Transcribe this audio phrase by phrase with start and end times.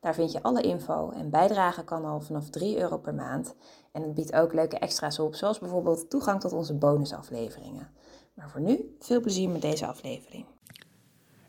[0.00, 3.54] Daar vind je alle info en bijdragen kan al vanaf 3 euro per maand.
[3.92, 7.88] En het biedt ook leuke extra's op, zoals bijvoorbeeld toegang tot onze bonusafleveringen.
[8.34, 10.44] Maar voor nu, veel plezier met deze aflevering.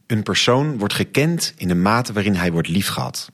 [0.07, 3.31] Een persoon wordt gekend in de mate waarin hij wordt liefgehad.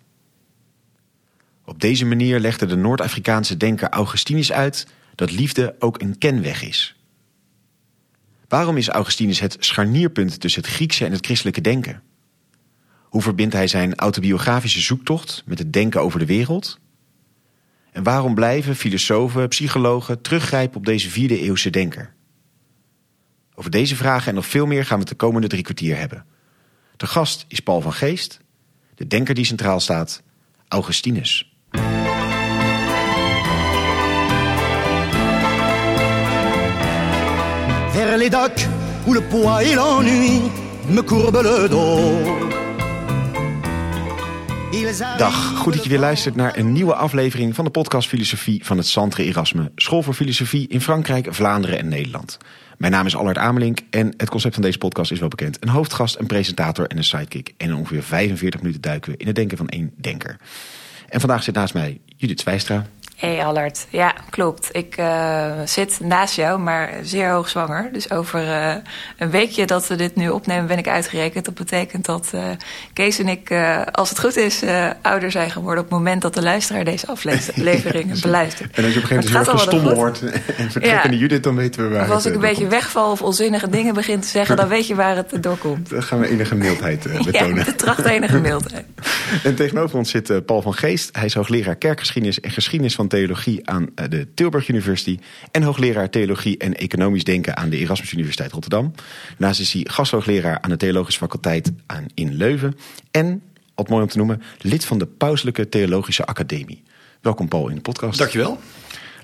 [1.66, 7.02] Op deze manier legde de Noord-Afrikaanse denker Augustinus uit dat liefde ook een kenweg is.
[8.48, 12.04] Waarom is Augustinus het scharnierpunt tussen het Griekse en het christelijke denken?
[13.10, 16.80] Hoe verbindt hij zijn autobiografische zoektocht met het denken over de wereld?
[17.92, 22.14] En waarom blijven filosofen, psychologen teruggrijpen op deze vierde eeuwse denker?
[23.56, 26.26] Over deze vragen en nog veel meer gaan we het de komende drie kwartier hebben.
[26.98, 28.40] De gast is Paul van Geest,
[28.96, 30.24] de denker die centraal staat,
[30.68, 31.56] Augustinus.
[38.18, 38.30] Les
[39.06, 40.42] où le poids et l'ennui
[40.90, 42.57] me le dos.
[45.18, 48.78] Dag, goed dat je weer luistert naar een nieuwe aflevering van de podcast Filosofie van
[48.78, 52.38] het Centre Erasme, School voor Filosofie in Frankrijk, Vlaanderen en Nederland.
[52.78, 55.58] Mijn naam is Allard Amelink en het concept van deze podcast is wel bekend.
[55.60, 57.54] Een hoofdgast, een presentator en een sidekick.
[57.58, 60.38] En ongeveer 45 minuten duiken we in het denken van één denker.
[61.10, 62.86] En vandaag zit naast mij Judith Zwijstra.
[63.18, 64.70] Hey Allard, ja klopt.
[64.72, 67.90] Ik uh, zit naast jou, maar zeer hoogzwanger.
[67.92, 68.74] Dus over uh,
[69.18, 71.46] een weekje dat we dit nu opnemen ben ik uitgerekend.
[71.46, 72.42] Dat betekent dat uh,
[72.94, 73.54] Kees en ik,
[73.92, 74.64] als het goed is,
[75.02, 75.84] ouder zijn geworden...
[75.84, 78.76] op het moment dat de luisteraar deze aflevering beluistert.
[78.76, 80.22] En als je op een gegeven moment stom wordt
[80.58, 81.22] en vertrekkende ja.
[81.22, 84.20] Judith, dan weten we waar of als ik een beetje wegval of onzinnige dingen begin
[84.20, 84.56] te zeggen...
[84.56, 85.90] dan weet je waar het doorkomt.
[85.90, 87.56] Dan gaan we enige mildheid betonen.
[87.56, 88.86] Ja, de tracht enige mildheid.
[89.44, 91.10] en tegenover ons zit Paul van Geest.
[91.12, 95.20] Hij is hoogleraar kerkgeschiedenis en geschiedenis van theologie aan de Tilburg University
[95.52, 98.94] en hoogleraar theologie en economisch denken aan de Erasmus Universiteit Rotterdam.
[99.30, 102.76] Daarnaast is hij gasthoogleraar aan de Theologische Faculteit aan in Leuven
[103.12, 103.42] en,
[103.76, 106.84] wat mooi om te noemen, lid van de Pauselijke Theologische Academie.
[107.22, 108.18] Welkom Paul in de podcast.
[108.18, 108.60] Dankjewel.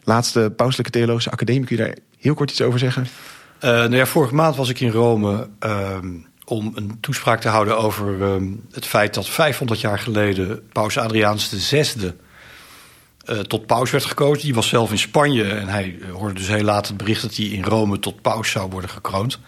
[0.03, 3.03] Laatste Pauselijke Theologische Academie, kun je daar heel kort iets over zeggen?
[3.03, 5.97] Uh, nou ja, vorige maand was ik in Rome uh,
[6.45, 8.35] om een toespraak te houden over uh,
[8.71, 12.13] het feit dat 500 jaar geleden Paus Adriaanus VI
[13.25, 14.43] uh, tot paus werd gekozen.
[14.43, 17.45] Die was zelf in Spanje en hij hoorde dus heel laat het bericht dat hij
[17.45, 19.39] in Rome tot paus zou worden gekroond.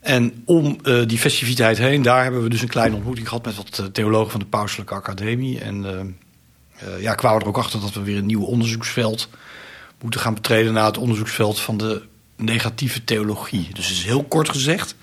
[0.00, 3.56] En om uh, die festiviteit heen, daar hebben we dus een kleine ontmoeting gehad met
[3.56, 5.60] wat theologen van de Pauselijke Academie.
[5.60, 6.16] En
[6.98, 9.28] ja, kwamen er ook achter dat we weer een nieuw onderzoeksveld
[10.02, 12.02] moeten gaan betreden naar het onderzoeksveld van de
[12.36, 13.68] negatieve theologie.
[13.72, 14.94] Dus het is heel kort gezegd.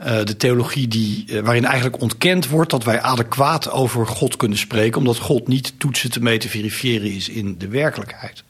[0.00, 4.58] Uh, de theologie die, uh, waarin eigenlijk ontkend wordt dat wij adequaat over God kunnen
[4.58, 8.44] spreken, omdat God niet toetsen te mee te verifiëren is in de werkelijkheid.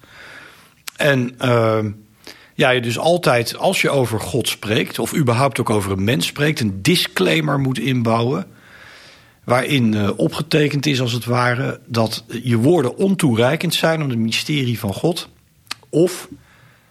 [0.97, 1.79] En uh,
[2.55, 6.27] ja, je dus altijd, als je over God spreekt, of überhaupt ook over een mens
[6.27, 8.47] spreekt, een disclaimer moet inbouwen.
[9.45, 14.79] Waarin uh, opgetekend is, als het ware, dat je woorden ontoereikend zijn om het mysterie
[14.79, 15.29] van God.
[15.89, 16.29] Of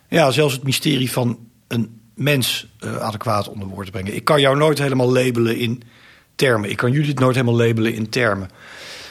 [0.10, 4.16] ja, zelfs het mysterie van een mens uh, adequaat onder woord te brengen.
[4.16, 5.82] Ik kan jou nooit helemaal labelen in
[6.36, 6.70] termen.
[6.70, 8.50] Ik kan jullie het nooit helemaal labelen in termen.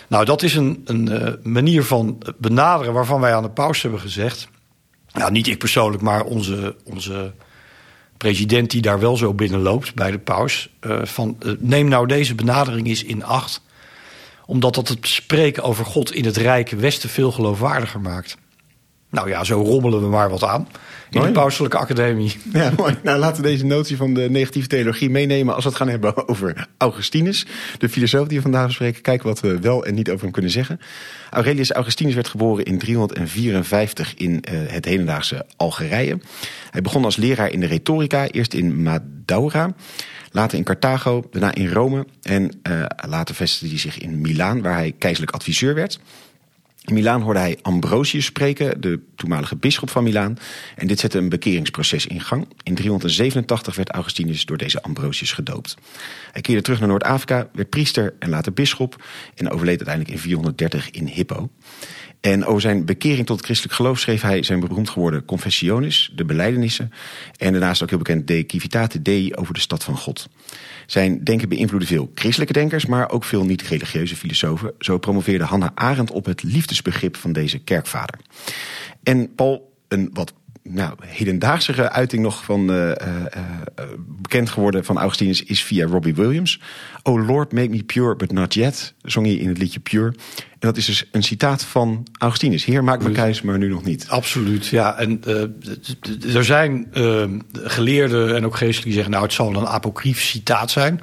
[0.08, 4.00] Nou, dat is een, een uh, manier van benaderen waarvan wij aan de paus hebben
[4.00, 4.48] gezegd.
[5.12, 7.32] Nou, niet ik persoonlijk, maar onze, onze
[8.16, 10.68] president die daar wel zo binnenloopt bij de paus.
[10.80, 13.62] Uh, van, neem nou deze benadering eens in acht.
[14.46, 18.36] Omdat dat het spreken over God in het rijke Westen veel geloofwaardiger maakt.
[19.10, 20.68] Nou ja, zo rommelen we maar wat aan.
[21.10, 21.32] In mooi.
[21.32, 22.36] de Pauselijke Academie.
[22.52, 22.96] Ja, mooi.
[23.02, 26.16] Nou, laten we deze notie van de negatieve theologie meenemen als we het gaan hebben
[26.28, 27.46] over Augustinus.
[27.78, 29.02] De filosoof die we vandaag bespreken.
[29.02, 30.80] Kijken wat we wel en niet over hem kunnen zeggen.
[31.30, 36.18] Aurelius Augustinus werd geboren in 354 in uh, het hedendaagse Algerije.
[36.70, 39.74] Hij begon als leraar in de retorica, eerst in Madaura.
[40.32, 42.06] Later in Carthago, daarna in Rome.
[42.22, 45.98] En uh, later vestigde hij zich in Milaan, waar hij keizerlijk adviseur werd.
[46.88, 50.38] In Milaan hoorde hij Ambrosius spreken, de toenmalige bisschop van Milaan.
[50.76, 52.48] En dit zette een bekeringsproces in gang.
[52.62, 55.76] In 387 werd Augustinus door deze Ambrosius gedoopt.
[56.32, 59.04] Hij keerde terug naar Noord-Afrika, werd priester en later bisschop.
[59.34, 61.50] En overleed uiteindelijk in 430 in Hippo.
[62.20, 66.24] En over zijn bekering tot het christelijk geloof schreef hij zijn beroemd geworden Confessiones, de
[66.24, 66.92] beleidenissen.
[67.36, 70.28] En daarnaast ook heel bekend De Civitate Dei over de stad van God.
[70.86, 74.72] Zijn denken beïnvloedde veel christelijke denkers, maar ook veel niet-religieuze filosofen.
[74.78, 78.18] Zo promoveerde Hannah Arendt op het liefdesbegrip van deze kerkvader.
[79.02, 80.32] En Paul, een wat
[80.68, 82.94] nou, hedendaagse uiting nog van uh, uh,
[84.06, 86.60] bekend geworden van Augustinus is via Robbie Williams.
[87.02, 90.14] Oh Lord, make me pure, but not yet, zong hij in het liedje Pure.
[90.36, 92.64] En dat is dus een citaat van Augustinus.
[92.64, 94.08] Heer, maak me kuis, maar nu nog niet.
[94.08, 94.96] Absoluut, ja.
[94.98, 99.12] En uh, er zijn uh, geleerden en ook geestelijke die zeggen...
[99.12, 101.00] nou, het zal een apocrief citaat zijn.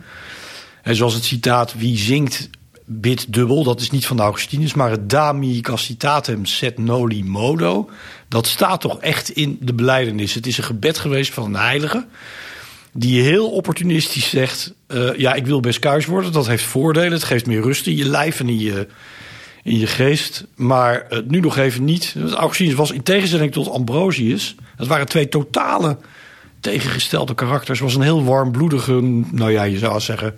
[0.81, 2.49] En zoals het citaat, wie zingt
[2.85, 3.63] bid dubbel.
[3.63, 7.89] Dat is niet van Augustinus, maar het Dami Castitatem set noli modo.
[8.27, 10.33] Dat staat toch echt in de beleidenis.
[10.33, 12.05] Het is een gebed geweest van een heilige.
[12.93, 16.31] Die heel opportunistisch zegt: uh, Ja, ik wil best kuis worden.
[16.31, 17.11] Dat heeft voordelen.
[17.11, 18.87] Het geeft meer rust in je lijf en in je,
[19.63, 20.45] in je geest.
[20.55, 22.15] Maar uh, nu nog even niet.
[22.33, 24.55] Augustinus was in tegenstelling tot Ambrosius.
[24.77, 25.97] Dat waren twee totale
[26.59, 27.79] tegengestelde karakters.
[27.79, 29.01] Was een heel warmbloedige,
[29.31, 30.35] nou ja, je zou zeggen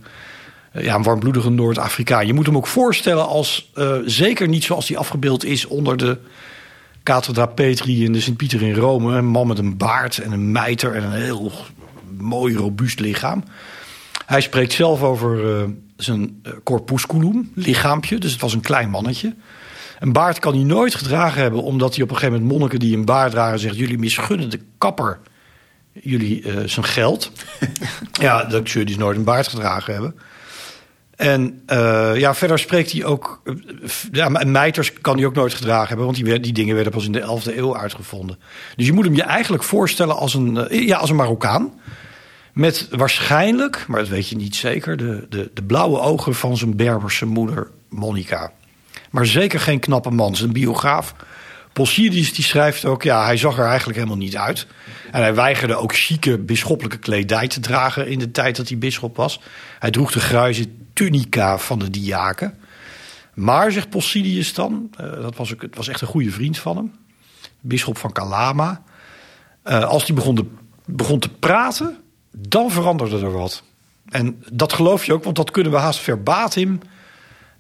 [0.82, 2.28] ja, een warmbloedige Noord-Afrikaan.
[2.28, 6.18] Je moet hem ook voorstellen als, uh, zeker niet zoals hij afgebeeld is onder de
[7.04, 9.18] Cathedra Petri in de Sint-Pieter in Rome.
[9.18, 11.52] Een man met een baard en een mijter en een heel
[12.18, 13.44] mooi, robuust lichaam.
[14.26, 15.64] Hij spreekt zelf over uh,
[15.96, 18.18] zijn corpusculum, lichaampje.
[18.18, 19.36] Dus het was een klein mannetje.
[20.00, 22.98] Een baard kan hij nooit gedragen hebben, omdat hij op een gegeven moment monniken die
[22.98, 25.20] een baard dragen zegt: Jullie misgunnen de kapper
[26.02, 27.32] jullie uh, zijn geld.
[28.12, 30.16] ja, dat je dus nooit een baard gedragen hebben.
[31.18, 33.42] En uh, ja, verder spreekt hij ook.
[34.12, 37.12] Ja, mijters kan hij ook nooit gedragen hebben, want die, die dingen werden pas in
[37.12, 38.40] de 11e eeuw uitgevonden.
[38.76, 41.80] Dus je moet hem je eigenlijk voorstellen als een, uh, ja, als een Marokkaan.
[42.54, 46.76] Met waarschijnlijk, maar dat weet je niet zeker, de, de, de blauwe ogen van zijn
[46.76, 48.52] Berberse moeder Monica.
[49.12, 50.36] Maar zeker geen knappe man.
[50.36, 51.14] Zijn biograaf
[51.78, 54.68] Posidis die schrijft ook, ja, hij zag er eigenlijk helemaal niet uit.
[55.12, 59.16] En hij weigerde ook chique bisschoppelijke kledij te dragen in de tijd dat hij bisschop
[59.16, 59.40] was.
[59.80, 62.58] Hij droeg de gruize tunica van de diaken.
[63.34, 66.78] Maar, zegt Posidius dan, uh, dat was, ook, het was echt een goede vriend van
[66.78, 66.92] hem,
[67.60, 68.84] bisschop van Calama.
[69.66, 71.98] Uh, als hij begon, begon te praten,
[72.32, 73.64] dan veranderde er wat.
[74.10, 76.80] En dat geloof je ook, want dat kunnen we haast verbatim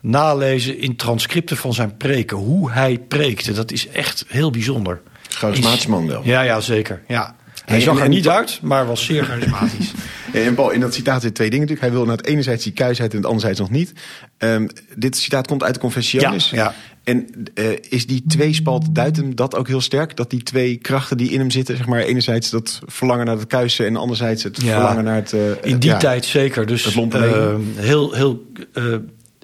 [0.07, 2.37] nalezen in transcripten van zijn preken.
[2.37, 5.01] Hoe hij preekte, dat is echt heel bijzonder.
[5.29, 6.21] Charismatisch man wel.
[6.23, 7.01] Ja, ja zeker.
[7.07, 7.35] Ja.
[7.65, 9.91] Hij zag er niet uit, maar was zeer charismatisch.
[10.33, 11.93] en Paul, in dat citaat zitten twee dingen natuurlijk.
[11.93, 13.93] Hij wil naar het enerzijds die kuisheid en het anderzijds nog niet.
[14.37, 16.49] Um, dit citaat komt uit de Confessiones.
[16.49, 16.73] Ja, ja.
[17.03, 20.15] En uh, is die tweespalt, duidt hem dat ook heel sterk?
[20.15, 23.47] Dat die twee krachten die in hem zitten, zeg maar, enerzijds dat verlangen naar het
[23.47, 25.33] kuisen en anderzijds het ja, verlangen naar het...
[25.33, 26.65] Uh, in die ja, tijd zeker.
[26.65, 28.45] Dus uh, heel, heel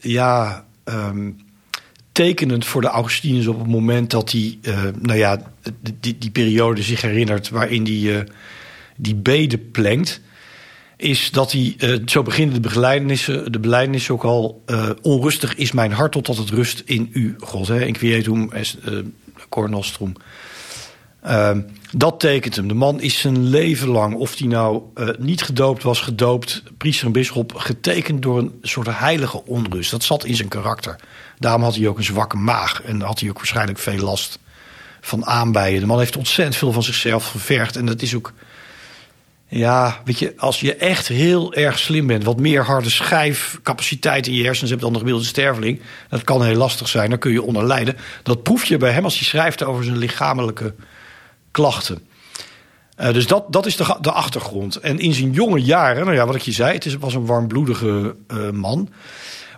[0.03, 1.38] ja, um,
[2.11, 5.41] tekenend voor de Augustinus op het moment dat hij, uh, nou ja,
[6.00, 8.27] die, die periode zich herinnert waarin hij
[8.95, 10.21] die bede plengt,
[10.97, 14.63] is dat hij, uh, zo beginnen de begeleidenissen, de beleidenissen ook al,
[15.01, 18.77] onrustig is mijn hart totdat het rust in u, God, hè, inquietum est
[19.50, 20.13] cor nostrum.
[21.95, 22.67] Dat tekent hem.
[22.67, 27.05] De man is zijn leven lang, of hij nou uh, niet gedoopt was, gedoopt, priester
[27.05, 29.91] en bisschop, getekend door een soort heilige onrust.
[29.91, 30.95] Dat zat in zijn karakter.
[31.39, 34.39] Daarom had hij ook een zwakke maag en had hij ook waarschijnlijk veel last
[35.01, 35.79] van aanbijen.
[35.79, 38.33] De man heeft ontzettend veel van zichzelf gevergd en dat is ook.
[39.47, 44.33] Ja, weet je, als je echt heel erg slim bent, wat meer harde schijfcapaciteit in
[44.33, 47.41] je hersens hebt dan de gemiddelde sterveling, dat kan heel lastig zijn, dan kun je
[47.41, 47.97] onder lijden.
[48.23, 50.73] Dat proef je bij hem als hij schrijft over zijn lichamelijke
[51.53, 52.07] klachten.
[53.00, 54.75] Uh, dus dat, dat is de, de achtergrond.
[54.75, 57.25] En in zijn jonge jaren, nou ja, wat ik je zei, het is, was een
[57.25, 58.89] warmbloedige uh, man.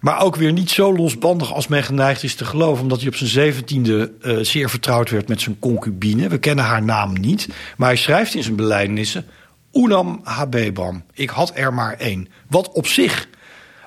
[0.02, 2.84] Maar ook weer niet zo losbandig als men geneigd is te geloven.
[2.84, 6.28] Omdat hij op zijn zeventiende uh, zeer vertrouwd werd met zijn concubine.
[6.28, 7.48] We kennen haar naam niet.
[7.78, 9.26] Maar hij schrijft in zijn beleidenissen...
[9.74, 11.04] Unam habebam.
[11.14, 12.28] Ik had er maar één.
[12.50, 13.28] Wat op zich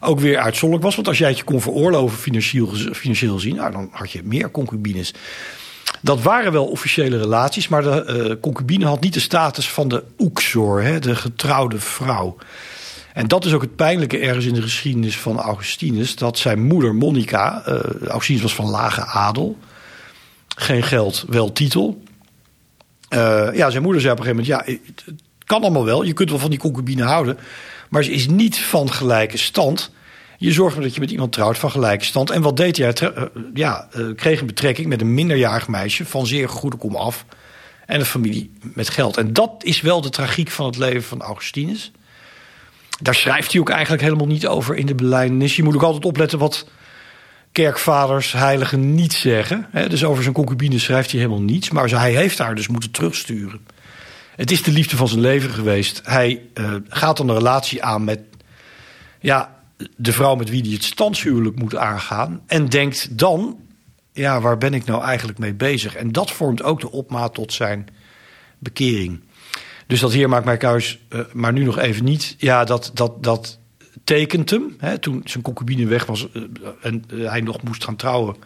[0.00, 0.94] ook weer uitzonderlijk was.
[0.94, 3.56] Want als jij het je kon veroorloven financieel, financieel gezien...
[3.56, 5.14] Nou, dan had je meer concubines.
[6.02, 10.04] Dat waren wel officiële relaties, maar de uh, concubine had niet de status van de
[10.18, 12.36] oeksor, hè, de getrouwde vrouw.
[13.12, 16.16] En dat is ook het pijnlijke ergens in de geschiedenis van Augustinus.
[16.16, 19.58] Dat zijn moeder Monica, uh, Augustinus was van lage adel.
[20.56, 22.02] Geen geld, wel titel.
[23.10, 25.14] Uh, ja, zijn moeder zei op een gegeven moment: Ja, het
[25.44, 26.02] kan allemaal wel.
[26.02, 27.38] Je kunt wel van die concubine houden.
[27.88, 29.90] Maar ze is niet van gelijke stand.
[30.40, 32.30] Je zorgt dat je met iemand trouwt van gelijke stand.
[32.30, 32.94] En wat deed hij?
[33.02, 33.22] Uh,
[33.54, 37.24] ja, uh, kreeg een betrekking met een minderjarig meisje van zeer goede kom af.
[37.86, 39.16] En een familie met geld.
[39.16, 41.92] En dat is wel de tragiek van het leven van Augustinus.
[43.00, 45.56] Daar schrijft hij ook eigenlijk helemaal niet over in de belijdenis.
[45.56, 46.68] Je moet ook altijd opletten wat
[47.52, 49.68] kerkvaders, heiligen niet zeggen.
[49.88, 51.70] Dus over zijn concubine schrijft hij helemaal niets.
[51.70, 53.66] Maar hij heeft haar dus moeten terugsturen.
[54.36, 56.00] Het is de liefde van zijn leven geweest.
[56.04, 58.20] Hij uh, gaat dan een relatie aan met
[59.20, 59.57] ja,
[59.96, 62.40] de vrouw met wie hij het standshuwelijk moet aangaan.
[62.46, 63.56] En denkt dan,
[64.12, 65.94] ja, waar ben ik nou eigenlijk mee bezig?
[65.94, 67.86] En dat vormt ook de opmaat tot zijn
[68.58, 69.20] bekering.
[69.86, 72.34] Dus dat heer maakt mij kuis, uh, maar nu nog even niet.
[72.38, 73.58] Ja, dat, dat, dat
[74.04, 74.74] tekent hem.
[74.78, 76.42] Hè, toen zijn concubine weg was uh,
[76.82, 78.36] en hij nog moest gaan trouwen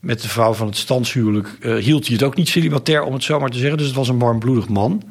[0.00, 3.40] met de vrouw van het standshuwelijk, hield hij het ook niet celibatair, om het zo
[3.40, 3.78] maar te zeggen.
[3.78, 5.02] Dus het was een warmbloedig man.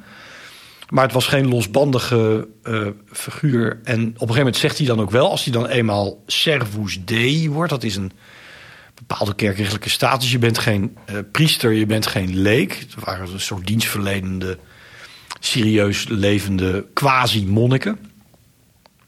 [0.90, 3.80] Maar het was geen losbandige uh, figuur.
[3.84, 7.00] En op een gegeven moment zegt hij dan ook wel, als hij dan eenmaal servus
[7.06, 8.12] dei wordt, dat is een
[8.96, 10.32] bepaalde kerkrechtelijke status.
[10.32, 12.74] Je bent geen uh, priester, je bent geen leek.
[12.74, 14.58] Het waren een soort dienstverlenende,
[15.40, 18.00] serieus levende quasi-monniken.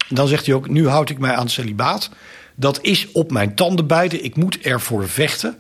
[0.09, 2.09] Dan zegt hij ook, nu houd ik mij aan het celibaat.
[2.55, 5.57] Dat is op mijn tanden bijten, ik moet ervoor vechten.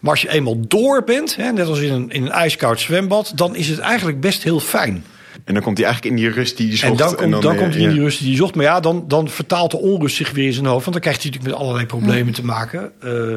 [0.00, 3.32] Maar als je eenmaal door bent, hè, net als in een, in een ijskoud zwembad...
[3.34, 5.04] dan is het eigenlijk best heel fijn.
[5.44, 6.90] En dan komt hij eigenlijk in die rust die hij zocht.
[6.90, 8.54] En dan, komt, en dan, dan komt hij in die rust die hij zocht.
[8.54, 10.80] Maar ja, dan, dan vertaalt de onrust zich weer in zijn hoofd.
[10.80, 12.92] Want dan krijgt hij natuurlijk met allerlei problemen te maken.
[13.04, 13.34] Uh,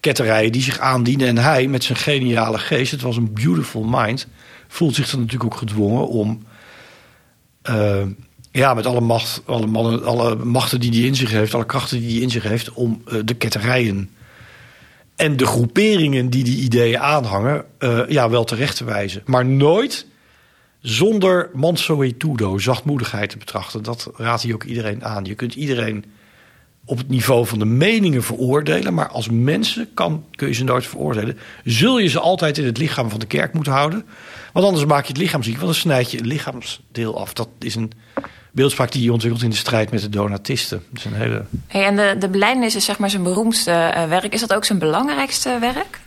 [0.00, 1.26] ketterijen die zich aandienen.
[1.26, 4.26] En hij met zijn geniale geest, het was een beautiful mind...
[4.68, 6.42] voelt zich dan natuurlijk ook gedwongen om...
[7.70, 8.02] Uh,
[8.50, 11.54] ja, met alle, macht, alle, mannen, alle machten die hij in zich heeft...
[11.54, 12.72] alle krachten die hij in zich heeft...
[12.72, 14.10] om uh, de ketterijen
[15.16, 17.64] en de groeperingen die die ideeën aanhangen...
[18.08, 19.22] ja, wel terecht te wijzen.
[19.24, 20.06] Maar nooit
[20.80, 23.82] zonder mansuetudo, zachtmoedigheid te betrachten.
[23.82, 25.24] Dat raadt hij ook iedereen aan.
[25.24, 26.04] Je kunt iedereen
[26.84, 30.86] op het niveau van de meningen veroordelen, maar als mensen kan, kun je ze nooit
[30.86, 31.38] veroordelen.
[31.64, 34.04] Zul je ze altijd in het lichaam van de kerk moeten houden,
[34.52, 37.32] want anders maak je het lichaam ziek, want dan snijd je een lichaamsdeel af.
[37.32, 37.92] Dat is een
[38.52, 40.82] beeldspraak die je ontwikkelt in de strijd met de donatisten.
[40.88, 41.44] Dat is een hele...
[41.66, 44.32] Hey, en de, de is zeg maar zijn beroemdste uh, werk.
[44.32, 46.00] Is dat ook zijn belangrijkste werk?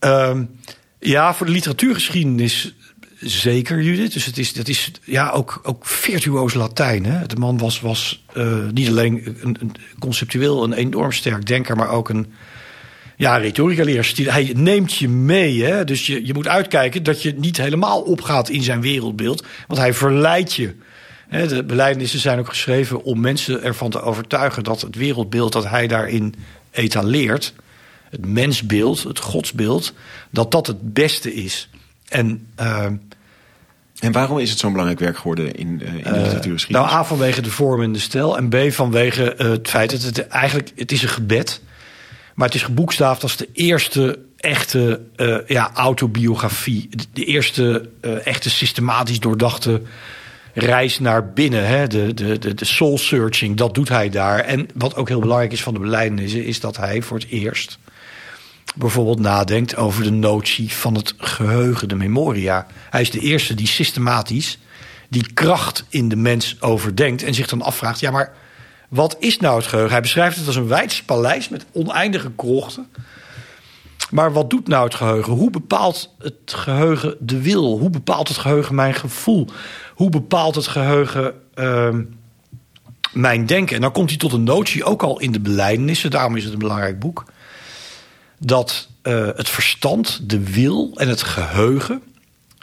[0.00, 0.60] Um,
[1.00, 2.74] ja, voor de literatuurgeschiedenis
[3.20, 4.12] Zeker, Judith.
[4.12, 7.04] Dus het is, dat is ja, ook, ook virtuoos Latijn.
[7.04, 7.26] Hè?
[7.26, 11.88] De man was, was uh, niet alleen een, een, conceptueel een enorm sterk denker, maar
[11.88, 12.32] ook een
[13.16, 14.12] ja, retorica-leraar.
[14.16, 15.64] Hij neemt je mee.
[15.64, 15.84] Hè?
[15.84, 19.44] Dus je, je moet uitkijken dat je niet helemaal opgaat in zijn wereldbeeld.
[19.66, 20.74] Want hij verleidt je.
[21.30, 25.86] De beleidenissen zijn ook geschreven om mensen ervan te overtuigen dat het wereldbeeld dat hij
[25.86, 26.34] daarin
[26.70, 27.54] etaleert,
[28.10, 29.92] het mensbeeld, het godsbeeld,
[30.30, 31.68] dat dat het beste is.
[32.08, 32.84] En, uh,
[33.98, 36.68] en waarom is het zo'n belangrijk werk geworden in, uh, in de literatuurgeschiedenis?
[36.68, 38.36] Nou, A vanwege de vorm en de stijl.
[38.36, 40.72] En B vanwege het feit dat het eigenlijk...
[40.76, 41.60] Het is een gebed.
[42.34, 45.00] Maar het is geboekstaafd als de eerste echte
[45.46, 46.88] ja, autobiografie.
[46.90, 47.88] De, de eerste
[48.24, 49.82] echte systematisch doordachte
[50.54, 51.66] reis naar binnen.
[51.66, 51.86] Hè?
[51.86, 54.38] De, de, de, de soul searching, dat doet hij daar.
[54.38, 56.44] En wat ook heel belangrijk is van de beleidenissen...
[56.44, 57.78] is dat hij voor het eerst
[58.74, 62.66] bijvoorbeeld nadenkt over de notie van het geheugen, de memoria.
[62.90, 64.58] Hij is de eerste die systematisch
[65.08, 68.32] die kracht in de mens overdenkt en zich dan afvraagt: ja, maar
[68.88, 69.92] wat is nou het geheugen?
[69.92, 72.86] Hij beschrijft het als een wijds paleis met oneindige krochten.
[74.10, 75.32] Maar wat doet nou het geheugen?
[75.32, 77.78] Hoe bepaalt het geheugen de wil?
[77.78, 79.48] Hoe bepaalt het geheugen mijn gevoel?
[79.94, 81.94] Hoe bepaalt het geheugen uh,
[83.12, 83.76] mijn denken?
[83.76, 86.52] En dan komt hij tot een notie, ook al in de beleidenissen, daarom is het
[86.52, 87.24] een belangrijk boek
[88.38, 92.02] dat uh, het verstand, de wil en het geheugen,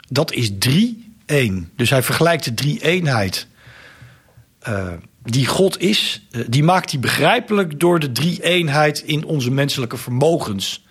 [0.08, 1.70] dat is drie één.
[1.76, 3.46] Dus hij vergelijkt de drie eenheid
[4.68, 4.88] uh,
[5.22, 9.96] die God is, uh, die maakt hij begrijpelijk door de drie eenheid in onze menselijke
[9.96, 10.84] vermogens.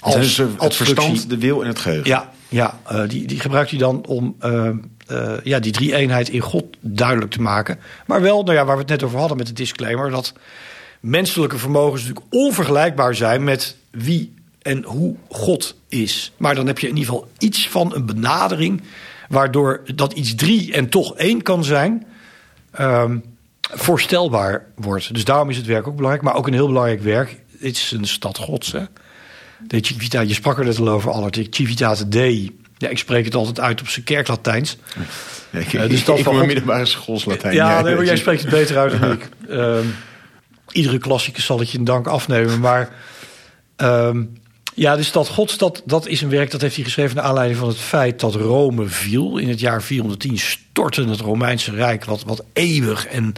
[0.00, 2.10] Als, dus het verstand, de wil en het geheugen.
[2.10, 4.36] Ja, ja die, die gebruikt hij dan om
[5.42, 7.78] ja, die drie eenheid in God duidelijk te maken.
[8.06, 10.32] Maar wel, nou ja, waar we het net over hadden met de disclaimer, dat
[11.00, 16.32] menselijke vermogens natuurlijk onvergelijkbaar zijn met wie en hoe God is.
[16.36, 18.82] Maar dan heb je in ieder geval iets van een benadering
[19.28, 22.06] waardoor dat iets drie en toch één kan zijn.
[22.80, 23.22] Um,
[23.72, 25.14] voorstelbaar wordt.
[25.14, 26.24] Dus daarom is het werk ook belangrijk.
[26.24, 27.36] Maar ook een heel belangrijk werk.
[27.60, 28.72] Dit is een stad gods.
[28.72, 28.84] Hè?
[29.66, 31.46] De Civita, je sprak er net al over, Allert.
[31.50, 32.58] Civitate Dei.
[32.76, 34.76] Ja, ik spreek het altijd uit op zijn kerklatijns.
[35.50, 37.54] Ja, ik, uh, dus ik van middelbare schoolslatijn.
[37.54, 39.28] Ja, ja nee, jij spreekt het beter uit dan ik.
[39.50, 39.94] Um,
[40.72, 42.60] iedere klassicus zal het je een dank afnemen.
[42.60, 42.92] Maar
[43.76, 44.32] um,
[44.74, 47.68] ja, de stad Gods, dat, is een werk dat heeft hij geschreven naar aanleiding van
[47.68, 49.38] het feit dat Rome viel.
[49.38, 53.34] In het jaar 410 stortte het Romeinse Rijk, wat, wat eeuwig en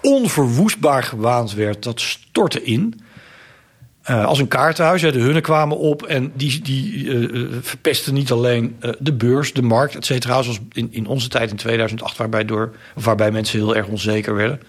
[0.00, 3.00] onverwoestbaar gewaand werd, dat stortte in.
[4.10, 5.00] Uh, als een kaartenhuis.
[5.00, 9.96] De hunnen kwamen op en die, die uh, verpesten niet alleen de beurs, de markt,
[9.96, 10.42] et cetera.
[10.42, 14.60] Zoals in, in onze tijd in 2008, waarbij, door, waarbij mensen heel erg onzeker werden.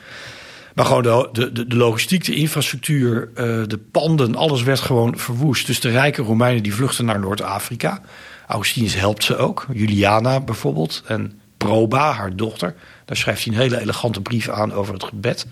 [0.73, 5.67] Maar gewoon de, de, de, logistiek, de infrastructuur, eh, de panden, alles werd gewoon verwoest.
[5.67, 8.01] Dus de rijke Romeinen die vluchten naar Noord-Afrika.
[8.47, 9.65] Augustinus helpt ze ook.
[9.73, 11.03] Juliana bijvoorbeeld.
[11.05, 12.75] En Proba, haar dochter.
[13.05, 15.45] Daar schrijft hij een hele elegante brief aan over het gebed.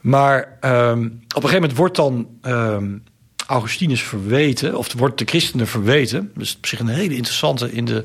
[0.00, 1.10] Maar ehm, op
[1.42, 2.96] een gegeven moment wordt dan ehm,
[3.46, 6.32] Augustinus verweten, of wordt de christenen verweten.
[6.34, 8.04] Dus op zich een hele interessante in de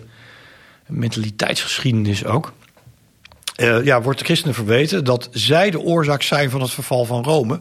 [0.88, 2.54] mentaliteitsgeschiedenis ook.
[3.56, 7.24] Eh, ja, wordt de christenen verweten dat zij de oorzaak zijn van het verval van
[7.24, 7.60] Rome.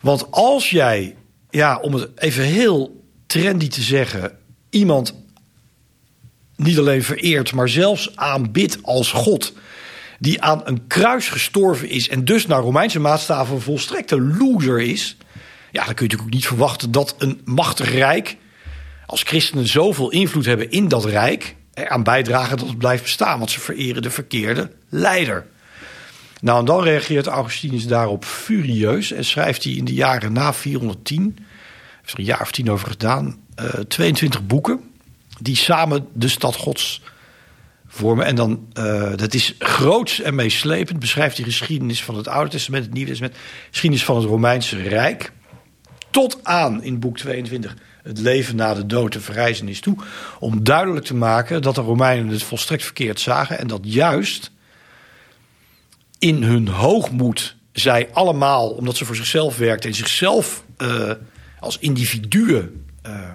[0.00, 1.16] Want als jij,
[1.50, 4.38] ja, om het even heel trendy te zeggen,
[4.70, 5.14] iemand
[6.56, 9.52] niet alleen vereert, maar zelfs aanbidt als God.
[10.18, 15.16] Die aan een kruis gestorven is en dus naar Romeinse maatstaven een volstrekte loser is.
[15.70, 18.36] Ja, dan kun je natuurlijk ook niet verwachten dat een machtig rijk,
[19.06, 23.38] als christenen zoveel invloed hebben in dat rijk, eraan bijdragen dat het blijft bestaan.
[23.38, 25.46] Want ze vereren de verkeerde leider.
[26.40, 31.36] Nou, en dan reageert Augustinus daarop furieus en schrijft hij in de jaren na 410,
[32.00, 34.80] heeft er een jaar of tien over gedaan, uh, 22 boeken
[35.40, 37.02] die samen de stad Gods
[37.86, 38.26] vormen.
[38.26, 42.84] En dan, uh, dat is groots en meeslepend, beschrijft hij geschiedenis van het Oude Testament,
[42.84, 43.36] het Nieuwe Testament,
[43.70, 45.32] geschiedenis van het Romeinse Rijk.
[46.10, 49.96] Tot aan in boek 22 het leven na de dood, de verrijzenis toe.
[50.38, 53.58] Om duidelijk te maken dat de Romeinen het volstrekt verkeerd zagen.
[53.58, 54.50] En dat juist
[56.18, 61.10] in hun hoogmoed zij allemaal, omdat ze voor zichzelf werkten en zichzelf uh,
[61.60, 63.30] als individuen uh,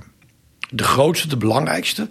[0.70, 2.10] de grootste, de belangrijkste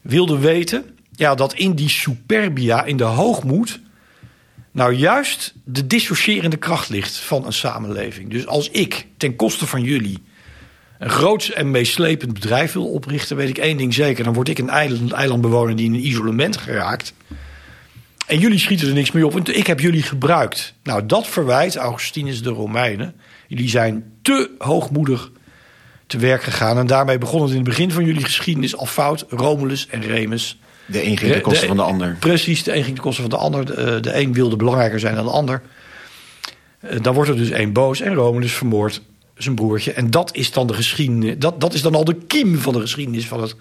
[0.00, 0.98] wilden weten.
[1.12, 3.80] Ja, dat in die superbia, in de hoogmoed,
[4.72, 8.30] nou juist de dissociërende kracht ligt van een samenleving.
[8.30, 10.22] Dus als ik ten koste van jullie
[11.00, 14.24] een groots en meeslepend bedrijf wil oprichten, weet ik één ding zeker.
[14.24, 17.12] Dan word ik een eiland, eilandbewoner die in een isolement geraakt.
[18.26, 20.74] En jullie schieten er niks mee op, want ik heb jullie gebruikt.
[20.82, 23.14] Nou, dat verwijt Augustinus de Romeinen.
[23.46, 25.30] Jullie zijn te hoogmoedig
[26.06, 26.78] te werk gegaan.
[26.78, 29.26] En daarmee begon het in het begin van jullie geschiedenis al fout.
[29.28, 30.58] Romulus en Remus.
[30.86, 32.16] De een ging de kosten van de ander.
[32.18, 33.66] Precies, de een ging de kosten van de ander.
[33.66, 35.62] De, de een wilde belangrijker zijn dan de ander.
[37.00, 39.02] Dan wordt er dus één boos en Romulus vermoord
[39.42, 39.92] zijn broertje.
[39.92, 41.34] En dat is dan de geschiedenis.
[41.38, 43.56] Dat, dat is dan al de kiem van de geschiedenis van het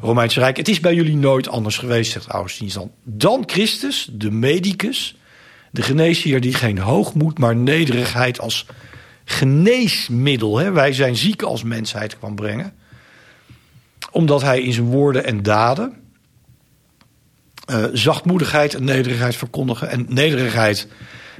[0.00, 0.56] Romeinse Rijk.
[0.56, 2.90] Het is bij jullie nooit anders geweest, zegt Augustinus dan.
[3.02, 5.16] Dan Christus, de medicus,
[5.70, 8.66] de geneesheer die geen hoogmoed, maar nederigheid als
[9.24, 10.58] geneesmiddel.
[10.58, 10.70] Hè?
[10.70, 12.74] Wij zijn ziek als mensheid kwam brengen.
[14.10, 16.04] Omdat hij in zijn woorden en daden
[17.70, 19.90] uh, zachtmoedigheid en nederigheid verkondigen.
[19.90, 20.88] En nederigheid,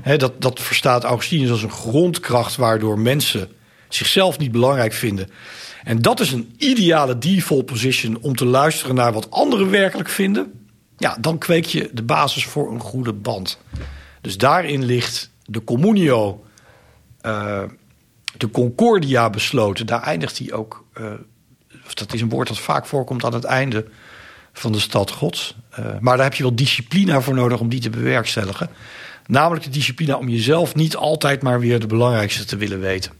[0.03, 3.49] hè, dat, dat verstaat Augustinus als een grondkracht waardoor mensen
[3.97, 5.31] zichzelf niet belangrijk vinden.
[5.85, 10.53] En dat is een ideale default position om te luisteren naar wat anderen werkelijk vinden.
[10.97, 13.59] Ja, dan kweek je de basis voor een goede band.
[14.21, 16.45] Dus daarin ligt de communio,
[17.23, 17.63] uh,
[18.37, 19.87] de concordia besloten.
[19.87, 20.85] Daar eindigt hij ook.
[21.01, 21.13] Uh,
[21.95, 23.87] dat is een woord dat vaak voorkomt aan het einde
[24.53, 25.57] van de stad Gods.
[25.79, 28.69] Uh, maar daar heb je wel discipline voor nodig om die te bewerkstelligen.
[29.27, 33.13] Namelijk de discipline om jezelf niet altijd maar weer de belangrijkste te willen weten.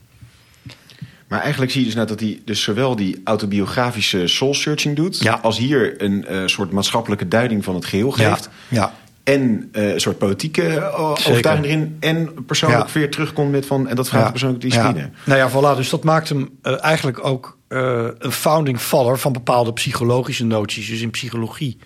[1.27, 5.19] Maar eigenlijk zie je dus net dat hij dus zowel die autobiografische soul-searching doet...
[5.19, 5.39] Ja.
[5.41, 8.49] als hier een uh, soort maatschappelijke duiding van het geheel geeft.
[8.67, 8.77] Ja.
[8.81, 8.93] ja.
[9.23, 11.97] En uh, een soort politieke uh, overtuiging erin.
[11.99, 12.93] En persoonlijk ja.
[12.93, 13.87] weer terugkomt met van...
[13.87, 15.09] en dat vraagt persoonlijke discipline.
[15.25, 15.77] Nou ja, voilà.
[15.77, 19.17] Dus dat maakt hem eigenlijk ook een founding father...
[19.17, 20.89] van bepaalde psychologische noties.
[20.89, 21.77] Dus in psychologie...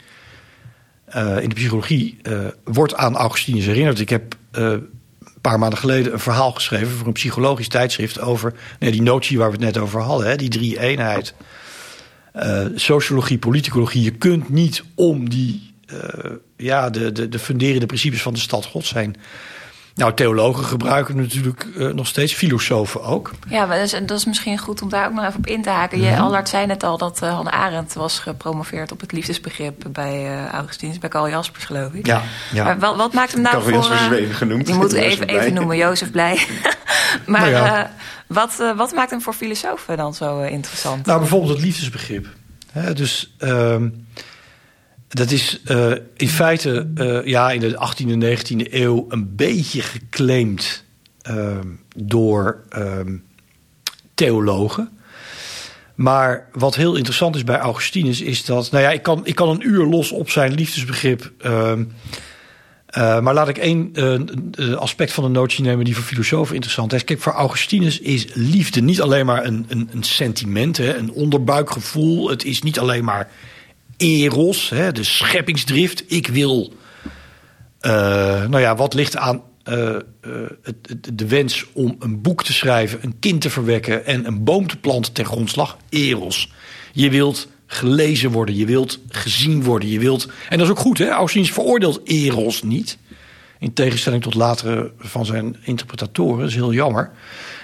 [1.41, 2.17] in de psychologie
[2.63, 3.99] wordt aan Augustinus herinnerd.
[3.99, 4.35] Ik heb
[5.41, 9.51] paar maanden geleden een verhaal geschreven voor een psychologisch tijdschrift over nee, die notie waar
[9.51, 11.33] we het net over hadden, hè, die drie eenheid.
[12.35, 18.21] Uh, sociologie, politicologie, je kunt niet om die, uh, ja, de, de, de funderende principes
[18.21, 19.15] van de stad Gods heen.
[19.95, 23.31] Nou, theologen gebruiken natuurlijk uh, nog steeds, filosofen ook.
[23.49, 25.61] Ja, maar dat is, dat is misschien goed om daar ook nog even op in
[25.61, 25.99] te haken.
[25.99, 26.23] Je, mm-hmm.
[26.23, 30.47] Allard zei net al dat uh, Hannah Arendt was gepromoveerd op het liefdesbegrip bij uh,
[30.47, 32.05] Augustinus, bij Carl Jaspers, geloof ik.
[32.05, 32.63] Ja, ja.
[32.63, 33.73] Maar wat, wat maakt hem nou Carl voor...
[33.73, 34.65] Jaspers is even genoemd.
[34.65, 36.47] Die moeten we even, even noemen, Jozef Blij.
[37.25, 37.91] maar nou ja.
[38.27, 41.05] wat, wat maakt hem voor filosofen dan zo interessant?
[41.05, 42.27] Nou, bijvoorbeeld het liefdesbegrip.
[42.71, 43.35] He, dus...
[43.39, 44.05] Um,
[45.11, 49.81] dat is uh, in feite uh, ja, in de 18e en 19e eeuw een beetje
[49.81, 50.83] geclaimd
[51.29, 51.57] uh,
[51.95, 52.63] door
[54.13, 54.89] theologen.
[55.95, 58.71] Maar wat heel interessant is bij Augustinus is dat...
[58.71, 61.31] Nou ja, ik kan, ik kan een uur los op zijn liefdesbegrip...
[62.95, 63.93] maar laat ik één
[64.77, 67.03] aspect van de notie nemen die voor filosofen interessant is.
[67.03, 72.29] Kijk, voor Augustinus is liefde niet alleen maar een, een, een sentiment, hè, een onderbuikgevoel.
[72.29, 73.29] Het is niet alleen maar
[74.01, 76.03] eros, hè, de scheppingsdrift.
[76.11, 76.73] Ik wil,
[77.81, 77.91] uh,
[78.45, 80.01] nou ja, wat ligt aan eh, eh,
[81.13, 84.77] de wens om een boek te schrijven, een kind te verwekken en een boom te
[84.77, 85.77] planten ten grondslag.
[85.89, 86.51] Eros.
[86.91, 90.27] Je wilt gelezen worden, je wilt gezien worden, je wilt.
[90.49, 91.27] En dat is ook goed, hè?
[91.27, 92.97] Veroordeelt Eros niet.
[93.59, 96.39] In tegenstelling tot latere van zijn interpretatoren.
[96.39, 97.11] Dat is heel jammer.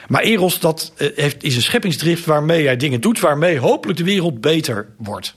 [0.08, 3.20] Maar Eros dat, eh, heeft, is een scheppingsdrift waarmee hij dingen doet...
[3.20, 5.36] waarmee hopelijk de wereld beter wordt.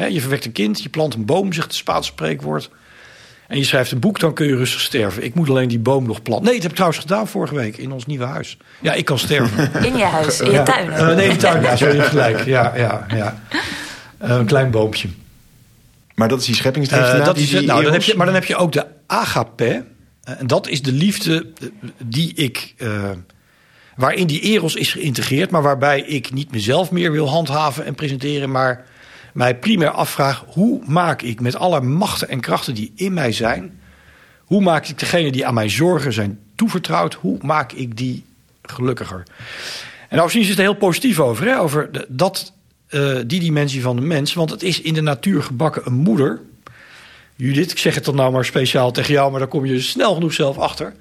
[0.00, 2.70] Hè, je verwekt een kind, je plant een boom, zegt het Spaanse spreekwoord.
[3.46, 5.24] En je schrijft een boek, dan kun je rustig sterven.
[5.24, 6.44] Ik moet alleen die boom nog planten.
[6.44, 8.56] Nee, dat heb ik trouwens gedaan vorige week in ons nieuwe huis.
[8.80, 9.70] Ja, ik kan sterven.
[9.86, 10.90] In je huis, in je tuin.
[10.90, 12.44] Eh, nee, in de tuin, ja, sorry, je gelijk.
[12.44, 13.42] Ja, ja, ja.
[14.18, 15.08] Eh, een klein boompje.
[16.14, 17.08] Maar dat is die scheppingsdrift.
[17.12, 18.06] Eh, is die- die Nou, dan heb eros.
[18.06, 19.84] je, maar dan heb je ook de agape.
[20.24, 21.46] En dat is de liefde
[21.98, 22.74] die ik.
[22.76, 23.10] eh,
[23.96, 28.50] waarin die eros is geïntegreerd, maar waarbij ik niet mezelf meer wil handhaven en presenteren,
[28.50, 28.84] maar
[29.32, 33.80] mij primair afvraag: hoe maak ik met alle machten en krachten die in mij zijn,
[34.38, 38.24] hoe maak ik degene die aan mij zorgen zijn toevertrouwd, hoe maak ik die
[38.62, 39.22] gelukkiger?
[40.08, 41.58] En nou is er heel positief over, hè?
[41.60, 42.52] over dat,
[42.88, 44.34] eh, die dimensie van de mens.
[44.34, 46.40] Want het is in de natuur gebakken een moeder.
[47.36, 50.14] Judith, ik zeg het dan nou maar speciaal tegen jou, maar daar kom je snel
[50.14, 50.94] genoeg zelf achter.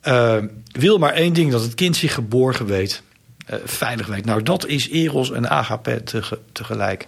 [0.00, 0.36] Eh,
[0.72, 3.02] wil maar één ding, dat het kind zich geborgen weet.
[3.46, 4.24] eh, veilig weet.
[4.24, 7.06] Nou, dat is Eros en Agape tege- tegelijk.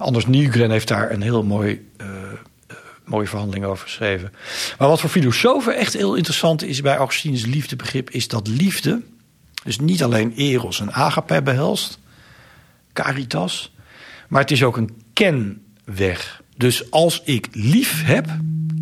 [0.00, 4.32] Anders Nygren heeft daar een heel mooi, eh, eh, mooie verhandeling over geschreven.
[4.78, 8.10] Maar wat voor filosofen echt heel interessant is bij Augustinus liefdebegrip...
[8.10, 9.02] is dat liefde
[9.64, 11.98] dus niet alleen Eros en Agape behelst,
[12.92, 13.72] caritas,
[14.28, 16.42] maar het is ook een kenweg.
[16.56, 18.26] Dus als ik lief heb,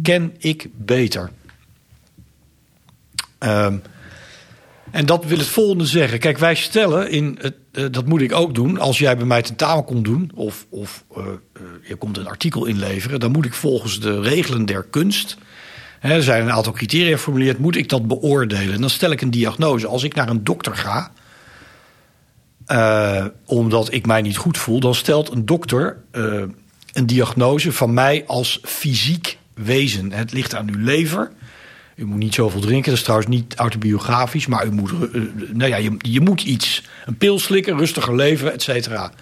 [0.02, 1.30] ken ik beter.
[3.38, 3.76] Ehm,
[4.90, 6.18] en dat wil het volgende zeggen.
[6.18, 8.78] Kijk, wij stellen in het, eh, dat moet ik ook doen.
[8.78, 12.64] Als jij bij mij tentamen komt doen, of, of eh, eh, je komt een artikel
[12.64, 15.36] inleveren, dan moet ik volgens de regelen der kunst.
[16.00, 18.74] Hè, er zijn een aantal criteria geformuleerd, moet ik dat beoordelen.
[18.74, 19.86] En dan stel ik een diagnose.
[19.86, 21.10] Als ik naar een dokter ga,
[23.44, 26.02] omdat ik mij niet goed voel, dan stelt een dokter
[26.92, 30.12] een diagnose van mij als fysiek wezen.
[30.12, 31.30] Het ligt aan uw lever.
[31.98, 32.90] U moet niet zoveel drinken.
[32.90, 34.46] Dat is trouwens niet autobiografisch.
[34.46, 36.82] Maar u moet, eh, nou ja, je, je moet iets.
[37.06, 39.12] Een pil slikken, rustiger leven, et cetera.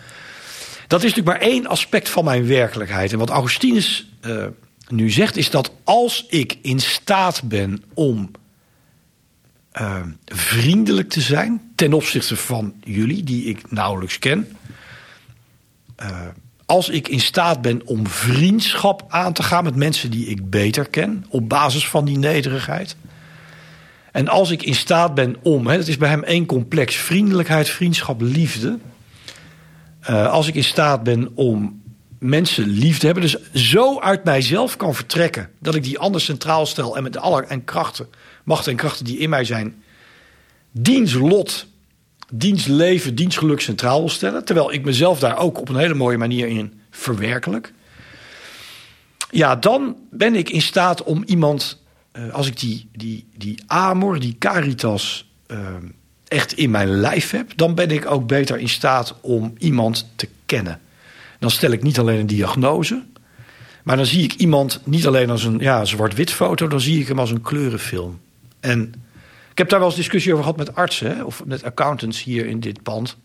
[0.87, 3.12] Dat is natuurlijk maar één aspect van mijn werkelijkheid.
[3.12, 4.45] En wat Augustinus eh,
[4.89, 8.31] nu zegt, is dat als ik in staat ben om
[9.71, 14.49] eh, vriendelijk te zijn ten opzichte van jullie, die ik nauwelijks ken.
[15.97, 16.21] Eh,
[16.66, 20.88] als ik in staat ben om vriendschap aan te gaan met mensen die ik beter
[20.88, 22.96] ken, op basis van die nederigheid.
[24.12, 28.20] En als ik in staat ben om, het is bij hem één complex, vriendelijkheid, vriendschap,
[28.20, 28.79] liefde.
[30.00, 31.83] Eh, als ik in staat ben om
[32.18, 36.66] mensen lief te hebben, dus zo uit mijzelf kan vertrekken dat ik die ander centraal
[36.66, 38.07] stel en met alle en krachten,
[38.44, 39.83] machten en krachten die in mij zijn,
[40.72, 41.66] diens lot,
[42.33, 45.95] diens leven, diens geluk centraal wil stellen, terwijl ik mezelf daar ook op een hele
[45.95, 47.73] mooie manier in verwerkelijk.
[49.31, 54.21] Ja, dan ben ik in staat om iemand, eh, als ik die, die, die amor,
[54.21, 55.59] die caritas eh,
[56.29, 60.29] echt in mijn lijf heb, dan ben ik ook beter in staat om iemand te
[60.47, 60.81] kennen.
[61.39, 63.03] Dan stel ik niet alleen een diagnose,
[63.83, 67.09] maar dan zie ik iemand niet alleen als een ja, zwart-wit foto, dan zie ik
[67.09, 68.21] hem als een kleurenfilm.
[68.61, 69.06] En
[69.57, 72.61] ik heb daar wel eens discussie over gehad met artsen of met accountants hier in
[72.61, 73.16] dit pand.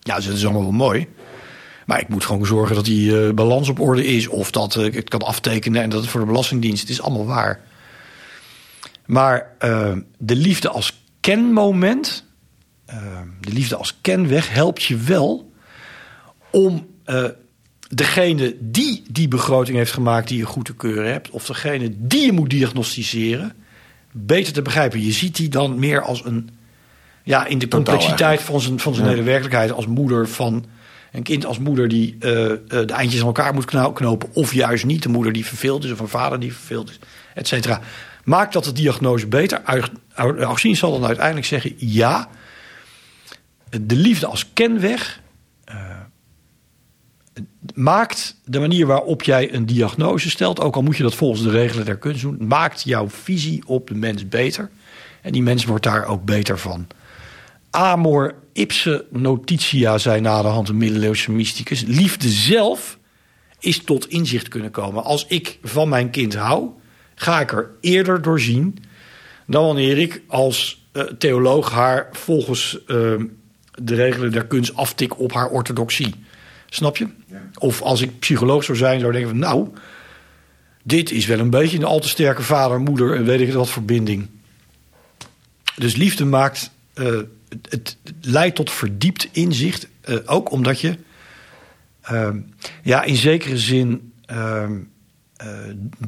[0.00, 1.08] Ja, dat is allemaal wel mooi.
[1.86, 4.28] Maar ik moet gewoon zorgen dat die eh, balans op orde is.
[4.28, 6.80] Of dat eh, ik het kan aftekenen en dat het voor de Belastingdienst.
[6.80, 7.60] Het is allemaal waar.
[9.06, 12.24] Maar eh, de liefde als kenmoment.
[12.84, 15.52] eh, de liefde als kenweg helpt je wel
[16.50, 17.24] om eh,
[17.88, 22.24] degene die die begroting heeft gemaakt die je goed te keuren hebt, of degene die
[22.24, 23.52] je moet diagnosticeren,
[24.12, 25.04] beter te begrijpen.
[25.04, 26.50] Je ziet die dan meer als een,
[27.22, 30.64] ja, in de complexiteit van zijn, van zijn hele werkelijkheid, als moeder van
[31.12, 34.54] een kind, als moeder die eh, eh, de eindjes aan elkaar moet kno- knopen, of
[34.54, 36.98] juist niet, de moeder die verveeld is, of een vader die verveeld is,
[37.34, 37.80] et cetera.
[38.24, 39.62] Maakt dat de diagnose beter?
[40.14, 42.28] Augustinus zal dan uiteindelijk zeggen, ja,
[43.70, 45.20] de liefde als kenweg
[47.74, 51.50] maakt de manier waarop jij een diagnose stelt, ook al moet je dat volgens de
[51.50, 54.70] regelen der kunst doen, maakt jouw visie op de mens beter.
[55.22, 56.86] En die mens wordt daar ook beter van.
[57.70, 61.82] Amor ipse notitia, zei na de hand een middeleeuwse mysticus.
[61.82, 62.98] Liefde zelf
[63.58, 65.04] is tot inzicht kunnen komen.
[65.04, 66.68] Als ik van mijn kind hou,
[67.14, 68.78] ga ik er eerder doorzien
[69.46, 73.14] dan wanneer ik als uh, theoloog haar volgens uh,
[73.82, 76.14] de regelen der kunst aftik op haar orthodoxie.
[76.68, 77.08] Snap je?
[77.26, 77.50] Ja.
[77.58, 79.68] Of als ik psycholoog zou zijn, zou ik denken van nou,
[80.82, 83.70] dit is wel een beetje een al te sterke vader, moeder en weet ik wat
[83.70, 84.28] verbinding.
[85.76, 87.04] Dus liefde maakt, eh,
[87.68, 89.88] het, het leidt tot verdiept inzicht.
[90.00, 90.98] eh, ook omdat je,
[92.00, 92.38] ehm,
[92.82, 94.78] ja, in zekere zin, ehm,
[95.36, 95.48] eh,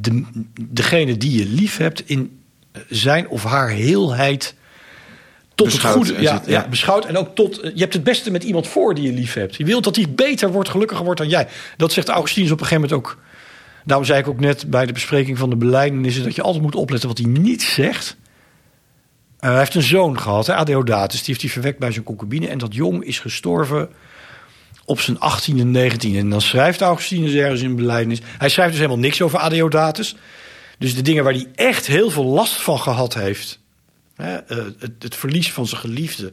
[0.01, 0.25] de,
[0.61, 2.41] degene die je lief hebt, in
[2.89, 4.55] zijn of haar heelheid
[5.63, 6.61] tot Beschouwt het goede ja, ja.
[6.61, 6.69] ja.
[6.69, 7.05] beschouwt.
[7.05, 9.57] En ook tot, je hebt het beste met iemand voor die je lief hebt.
[9.57, 11.49] Je wilt dat hij beter wordt, gelukkiger wordt dan jij.
[11.77, 13.19] Dat zegt Augustinus op een gegeven moment ook.
[13.85, 16.25] Daarom zei ik ook net bij de bespreking van de beleidenissen...
[16.25, 18.17] dat je altijd moet opletten wat hij niet zegt.
[19.39, 21.19] Eh, hij heeft een zoon gehad, hè, Adeodatus.
[21.19, 22.49] Die heeft hij verwekt bij zijn concubine.
[22.49, 23.89] En dat jong is gestorven
[24.85, 26.17] op zijn 18e en 19e.
[26.17, 28.21] En dan schrijft Augustinus ergens in beleidenis...
[28.39, 30.17] Hij schrijft dus helemaal niks over Adeodatus.
[30.79, 33.60] Dus de dingen waar hij echt heel veel last van gehad heeft...
[34.21, 36.33] Hè, eh, het, het verlies van zijn geliefde...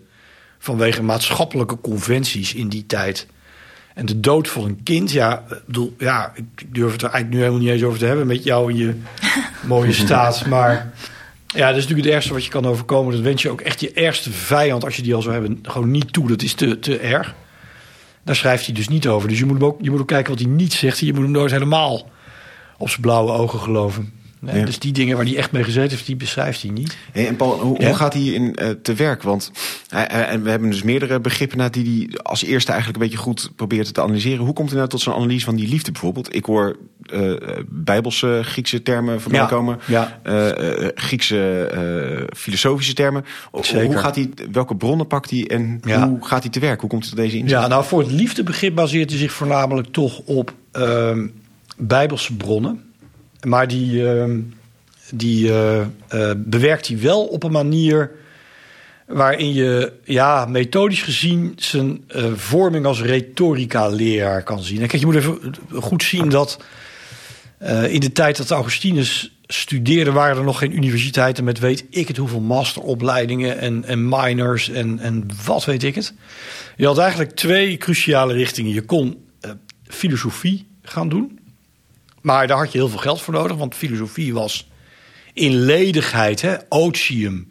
[0.59, 3.27] vanwege maatschappelijke conventies in die tijd...
[3.97, 7.33] En de dood van een kind, ja, ik bedoel, ja, ik durf het er eigenlijk
[7.33, 8.95] nu helemaal niet eens over te hebben met jou en je
[9.67, 10.45] mooie staat.
[10.45, 10.93] Maar
[11.47, 13.13] ja, dat is natuurlijk het ergste wat je kan overkomen.
[13.13, 15.91] Dat wens je ook echt je ergste vijand, als je die al zou hebben, gewoon
[15.91, 16.27] niet toe.
[16.27, 17.35] Dat is te, te erg.
[18.23, 19.29] Daar schrijft hij dus niet over.
[19.29, 20.99] Dus je moet, hem ook, je moet ook kijken wat hij niet zegt.
[20.99, 22.09] Je moet hem nooit helemaal
[22.77, 24.13] op zijn blauwe ogen geloven.
[24.39, 24.65] Nee, Ja.
[24.65, 26.97] Dus die dingen waar hij echt mee gezeten heeft, die beschrijft hij niet.
[27.11, 27.87] Hey, en Paul, hoe, Ja?
[27.87, 29.23] hoe gaat hij in eh, te werk?
[29.23, 29.51] Want
[29.89, 33.51] en we hebben dus meerdere begrippen na die hij als eerste eigenlijk een beetje goed
[33.55, 34.45] probeert te analyseren.
[34.45, 36.35] Hoe komt hij nou tot zo'n analyse van die liefde bijvoorbeeld?
[36.35, 37.31] Ik hoor eh,
[37.67, 39.79] bijbelse Griekse termen voorbij Ja, komen.
[40.23, 43.25] Eh, Griekse filosofische termen.
[43.61, 43.85] Zeker.
[43.85, 46.79] Hoe gaat hij, welke bronnen pakt hij en hoe gaat hij te werk?
[46.79, 47.61] Hoe komt hij tot deze inzicht?
[47.61, 51.27] Ja, nou voor het liefdebegrip baseert hij zich voornamelijk toch op ehm,
[51.77, 52.81] bijbelse bronnen.
[53.43, 54.39] Maar die, ehm,
[55.11, 55.87] die eh, eh,
[56.37, 58.11] bewerkt hij wel op een manier
[59.05, 64.81] waarin je ja, methodisch gezien zijn eh, vorming als retorica-leraar kan zien.
[64.81, 66.59] En kijk, je moet even goed zien dat
[67.87, 72.17] in de tijd dat Augustinus studeerde, waren er nog geen universiteiten met weet ik het
[72.17, 76.13] hoeveel masteropleidingen en, en minors en, en wat weet ik het.
[76.75, 78.73] Je had eigenlijk twee cruciale richtingen.
[78.73, 79.25] Je kon
[79.83, 81.39] filosofie gaan doen,
[82.27, 84.67] maar daar had je heel veel geld voor nodig, want filosofie was
[85.33, 87.47] in ledigheid, hè, otium,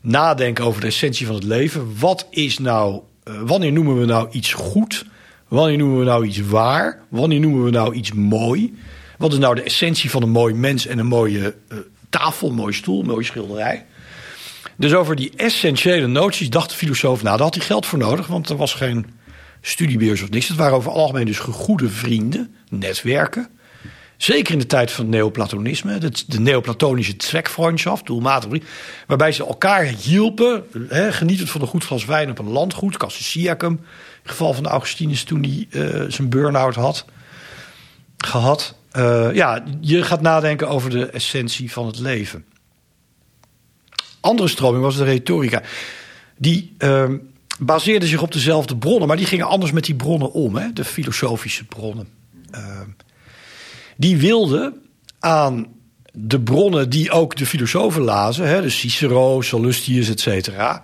[0.00, 1.98] nadenken over de essentie van het leven.
[1.98, 5.04] Wat is nou, eh, wanneer noemen we nou iets goed?
[5.48, 7.02] Wanneer noemen we nou iets waar?
[7.08, 8.74] Wanneer noemen we nou iets mooi?
[9.18, 12.72] Wat is nou de essentie van een mooi mens en een mooie eh, tafel, mooie
[12.72, 13.86] stoel, mooie schilderij?
[14.76, 18.26] Dus over die essentiële noties dacht de filosoof, nou, daar had hij geld voor nodig,
[18.26, 19.06] want er was geen
[19.60, 20.48] studiebeurs of niks.
[20.48, 23.48] Het waren over algemeen dus goede vrienden, netwerken.
[24.24, 28.62] Zeker in de tijd van het neoplatonisme, de, de neoplatonische zweckvriendschaft, doelmatig
[29.06, 33.72] waarbij ze elkaar hielpen, hè, genietend van een goed glas wijn op een landgoed, Cassissiacum,
[33.72, 37.04] in geval van Augustinus toen hij eh, zijn burn-out had
[38.18, 38.74] gehad.
[38.90, 42.44] Eh, ja, je gaat nadenken over de essentie van het leven.
[44.20, 45.62] Andere stroming was de retorica.
[46.36, 47.16] Die ehm,
[47.58, 50.84] baseerde zich op dezelfde bronnen, maar die gingen anders met die bronnen om, hè, de
[50.84, 52.08] filosofische bronnen.
[53.96, 54.74] Die wilden
[55.18, 55.66] aan
[56.12, 60.82] de bronnen die ook de filosofen lazen, hè, dus Cicero, Sallustius, et cetera,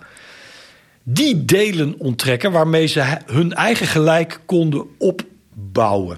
[1.03, 6.17] die delen onttrekken waarmee ze hun eigen gelijk konden opbouwen.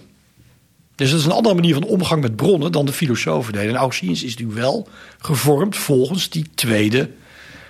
[0.95, 3.69] Dus dat is een andere manier van omgang met bronnen dan de filosofen deden.
[3.69, 7.10] En Augustinus is natuurlijk wel gevormd volgens die tweede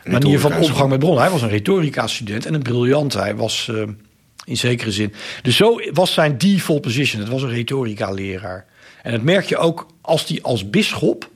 [0.06, 1.22] manier van omgang met bronnen.
[1.22, 3.14] Hij was een retorica-student en een briljant.
[3.14, 3.84] Hij was eh,
[4.46, 5.14] in zekere zin.
[5.42, 7.22] Dus zo was zijn default position.
[7.22, 8.66] Het was een retorica-leraar.
[9.04, 11.30] En dat merk je ook als hij als bisschop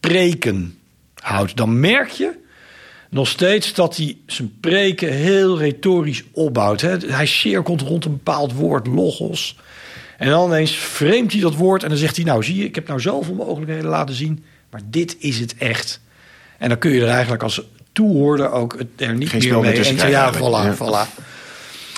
[0.00, 0.78] preken
[1.14, 1.56] houdt.
[1.56, 2.32] Dan merk je
[3.10, 6.80] nog steeds dat hij zijn preken heel retorisch opbouwt.
[6.80, 6.96] Hè.
[6.96, 9.56] Hij cirkelt rond een bepaald woord, logos.
[10.18, 12.24] En dan ineens vreemdt hij dat woord en dan zegt hij...
[12.24, 14.44] nou zie je, ik heb nou zoveel mogelijkheden laten zien...
[14.70, 16.00] maar dit is het echt.
[16.58, 17.62] En dan kun je er eigenlijk als
[17.92, 20.02] toehoorder ook het er niet Geen meer mee eens.
[20.02, 21.24] Ja, voilà, voilà.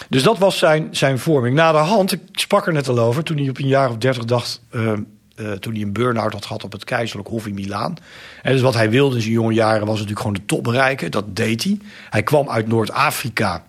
[0.09, 1.55] Dus dat was zijn, zijn vorming.
[1.55, 3.25] Na de hand, ik sprak er net al over...
[3.25, 4.61] toen hij op een jaar of dertig dacht...
[4.71, 4.93] eh,
[5.37, 7.97] eh, toen hij een burn-out had gehad op het keizerlijk hof in Milaan.
[8.43, 11.11] En dus wat hij wilde in zijn jonge jaren was natuurlijk gewoon de top bereiken.
[11.11, 11.79] Dat deed hij.
[12.11, 13.65] Hij kwam uit Noord-Afrika.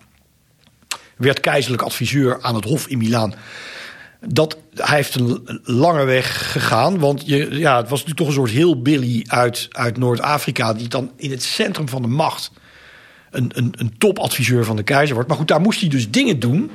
[1.16, 3.34] Werd keizerlijk adviseur aan het hof in Milaan.
[4.26, 6.98] Dat, hij heeft een lange weg gegaan.
[6.98, 10.72] Want je, ja, het was natuurlijk toch een soort heel Billy uit, uit Noord-Afrika...
[10.72, 12.50] die dan in het centrum van de macht
[13.30, 15.28] een, een, een topadviseur van de keizer wordt.
[15.28, 16.70] Maar goed, daar moest hij dus dingen doen.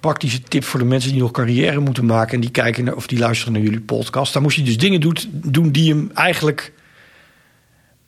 [0.00, 2.34] Praktische tip voor de mensen die nog carrière moeten maken...
[2.34, 4.32] en die kijken naar, of die luisteren naar jullie podcast.
[4.32, 6.72] Daar moest hij dus dingen doet, doen die hem eigenlijk...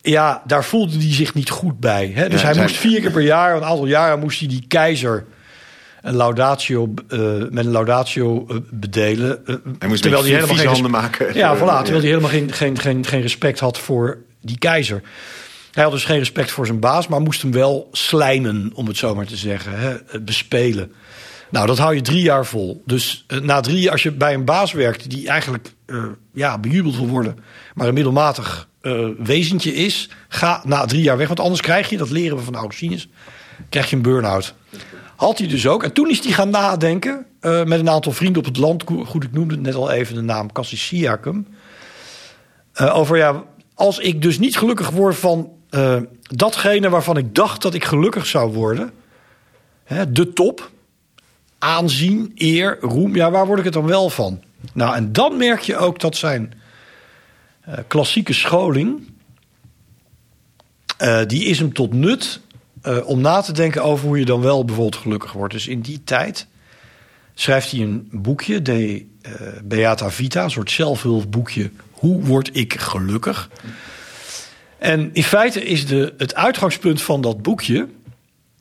[0.02, 2.12] Ja, daar voelde hij zich niet goed bij.
[2.14, 2.28] Hè?
[2.28, 4.18] Dus Ja, hij moest vier keer per jaar, een aantal jaren...
[4.20, 5.24] moest hij die keizer
[6.02, 7.18] een laudatio, eh,
[7.50, 9.46] met een laudatio eh, bedelen.
[9.46, 11.34] eh, Hij moest terwijl hij helemaal geen, handen maken.
[11.34, 15.02] Ja, voilà, terwijl hij helemaal geen, geen, geen, geen respect had voor die keizer.
[15.74, 18.96] Hij had dus geen respect voor zijn baas, maar moest hem wel slijmen, om het
[18.96, 19.78] zo maar te zeggen.
[19.78, 20.92] Hè, eh, bespelen.
[21.50, 22.82] Nou, dat hou je drie jaar vol.
[22.86, 26.96] Dus eh, na drie als je bij een baas werkt die eigenlijk eh, ja, bejubeld
[26.96, 27.38] wil worden,
[27.74, 28.68] maar een middelmatig
[29.18, 31.26] wezentje is, ga na drie jaar weg.
[31.26, 33.08] Want anders krijg je, dat leren we van Augustinus,
[33.68, 34.54] krijg je een burn-out.
[35.16, 35.82] Had hij dus ook.
[35.82, 38.84] En toen is hij gaan nadenken met een aantal vrienden op het land.
[39.04, 41.46] Goed, ik noemde net al even de naam Cassisiacum.
[42.74, 47.74] Over ja, als ik dus niet gelukkig word van eh, datgene waarvan ik dacht dat
[47.74, 48.90] ik gelukkig zou worden.
[49.84, 50.70] Hè, de top,
[51.58, 53.14] aanzien, eer, roem.
[53.14, 54.42] Ja, waar word ik het dan wel van?
[54.72, 56.52] Nou, en dan merk je ook dat zijn
[57.60, 59.12] eh, klassieke scholing.
[60.96, 62.40] eh, die is hem tot nut
[63.04, 65.52] om na te denken over hoe je dan wel bijvoorbeeld gelukkig wordt.
[65.52, 66.46] Dus in die tijd
[67.34, 69.06] schrijft hij een boekje, De
[69.64, 71.70] Beata Vita, een soort zelfhulpboekje.
[71.90, 73.48] Hoe word ik gelukkig?
[74.84, 77.88] En in feite is de, het uitgangspunt van dat boekje.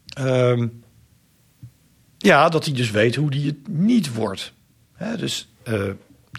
[0.05, 0.67] ehm,
[2.17, 4.53] ja, dat hij dus weet hoe hij het niet wordt.
[5.17, 5.81] Dus eh,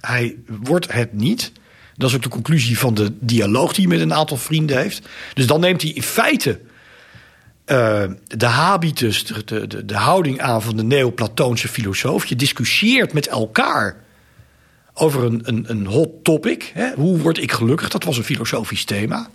[0.00, 1.52] hij wordt het niet.
[1.96, 5.08] Dat is ook de conclusie van de dialoog die hij met een aantal vrienden heeft.
[5.34, 6.60] Dus dan neemt hij in feite
[7.64, 12.26] eh, de habitus, de, de, de, houding aan van de Neoplatoonse filosoof.
[12.26, 13.96] Je discussieert met elkaar
[14.94, 16.72] over een, een, een hot topic.
[16.94, 17.88] Hoe word ik gelukkig?
[17.88, 19.30] Dat was een filosofisch thema.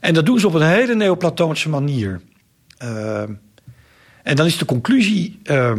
[0.00, 2.20] En dat doen ze op een hele Neoplatoonse manier.
[2.78, 3.22] Eh,
[4.22, 5.72] en dan is de conclusie eh,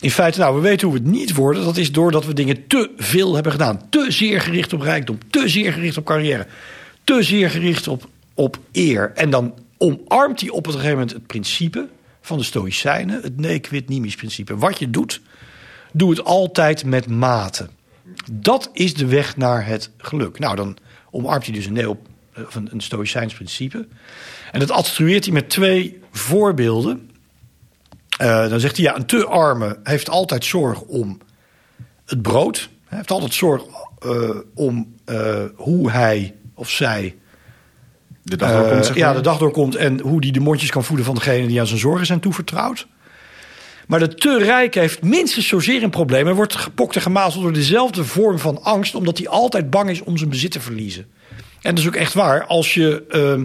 [0.00, 1.64] in feite, nou, we weten hoe we het niet worden.
[1.64, 3.80] Dat is doordat we dingen te veel hebben gedaan.
[3.90, 6.46] Te zeer gericht op rijkdom, te zeer gericht op carrière,
[7.04, 9.12] te zeer gericht op, op eer.
[9.14, 11.88] En dan omarmt hij op een gegeven moment het principe
[12.20, 14.56] van de Stoïcijnen, het ne quid nimis principe.
[14.56, 15.20] Wat je doet,
[15.92, 17.68] doe het altijd met mate.
[18.32, 20.38] Dat is de weg naar het geluk.
[20.38, 20.76] Nou, dan
[21.10, 21.98] omarmt hij dus een, neo,
[22.46, 23.86] of een, een Stoïcijns principe.
[24.52, 27.10] En dat attribueert hij met twee voorbeelden.
[28.20, 31.18] Uh, dan zegt hij, ja, een te arme heeft altijd zorg om
[32.06, 32.68] het brood.
[32.86, 33.62] Hij heeft altijd zorg
[34.06, 37.16] uh, om uh, hoe hij of zij
[38.22, 38.84] de dag doorkomt.
[38.84, 39.08] Zeg maar.
[39.08, 41.66] ja, de dag doorkomt en hoe hij de mondjes kan voeden van degene die aan
[41.66, 42.86] zijn zorgen zijn toevertrouwd.
[43.86, 46.24] Maar de te rijke heeft minstens zozeer een probleem.
[46.24, 50.00] Hij wordt gepokt en gemazeld door dezelfde vorm van angst, omdat hij altijd bang is
[50.00, 51.06] om zijn bezit te verliezen.
[51.66, 52.44] En dat is ook echt waar.
[52.44, 53.42] Als je uh,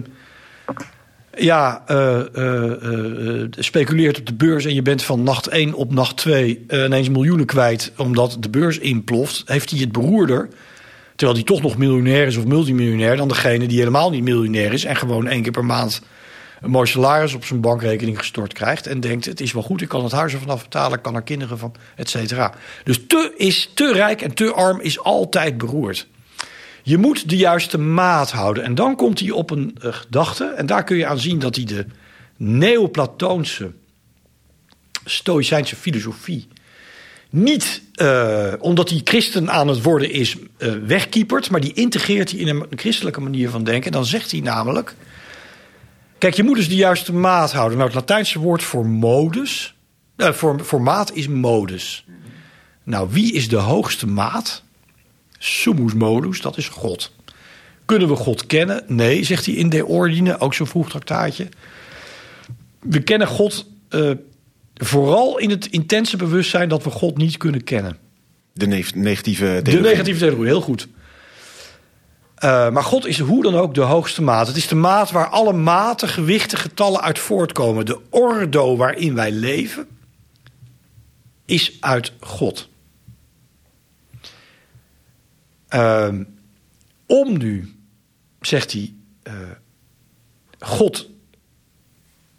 [1.44, 6.16] ja, uh, uh, speculeert op de beurs en je bent van nacht 1 op nacht
[6.16, 10.48] 2 ineens miljoenen kwijt omdat de beurs inploft, heeft hij het beroerder.
[11.16, 14.84] Terwijl hij toch nog miljonair is of multimiljonair dan degene die helemaal niet miljonair is
[14.84, 16.02] en gewoon één keer per maand
[16.60, 18.86] een mooi salaris op zijn bankrekening gestort krijgt.
[18.86, 21.22] En denkt: het is wel goed, ik kan het huis ervan afbetalen, ik kan er
[21.22, 22.54] kinderen van, et cetera.
[22.84, 26.06] Dus te is te rijk en te arm is altijd beroerd.
[26.82, 28.64] Je moet de juiste maat houden.
[28.64, 30.44] En dan komt hij op een uh, gedachte.
[30.44, 31.86] En daar kun je aan zien dat hij de
[32.36, 33.72] Neoplatoonse
[35.04, 36.48] Stoïcijnse filosofie
[37.30, 42.40] niet uh, omdat hij christen aan het worden is uh, wegkiepert, maar die integreert hij
[42.40, 43.86] in een, christelijke manier van denken.
[43.86, 44.94] En dan zegt hij namelijk:
[46.18, 47.78] Kijk, je moet dus de juiste maat houden.
[47.78, 49.74] Nou, het Latijnse woord voor modus,
[50.16, 52.04] voor, voor maat is modus.
[52.82, 54.62] Nou, wie is de hoogste maat?
[55.44, 57.12] Summus modus, dat is God.
[57.84, 58.84] Kunnen we God kennen?
[58.86, 61.48] Nee, zegt hij in De Ordine, ook zo'n vroeg traktaatje.
[62.80, 64.10] We kennen God uh,
[64.74, 67.98] vooral in het intense bewustzijn dat we God niet kunnen kennen.
[68.52, 69.82] De ne negatieve theologie.
[69.82, 70.88] De negatieve theologie, heel goed.
[72.44, 74.46] Uh, maar God is hoe dan ook de hoogste maat.
[74.46, 77.86] Het is de maat waar alle maten, gewichten, getallen uit voortkomen.
[77.86, 79.86] De ordo waarin wij leven
[81.44, 82.70] is uit God.
[85.74, 86.08] Uh,
[87.06, 87.74] om nu,
[88.40, 88.94] zegt hij,
[89.28, 89.34] uh,
[90.58, 91.10] God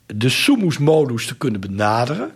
[0.06, 2.32] de summus modus te kunnen benaderen,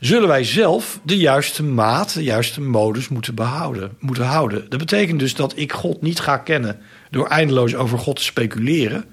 [0.00, 4.70] zullen wij zelf de juiste maat, de juiste modus moeten behouden, moeten houden.
[4.70, 9.04] Dat betekent dus dat ik God niet ga kennen door eindeloos over God te speculeren,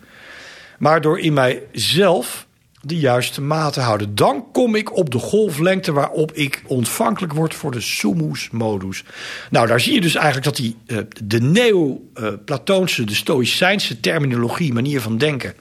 [0.79, 2.46] maar door in mijzelf
[2.81, 4.15] de juiste maat te houden.
[4.15, 9.03] Dan kom ik op de golflengte waarop ik ontvankelijk word voor de summus modus.
[9.49, 15.01] Nou, daar zie je dus eigenlijk dat die, uh, de neo-Platoonse, de Stoïcijnse terminologie, manier
[15.01, 15.53] van denken,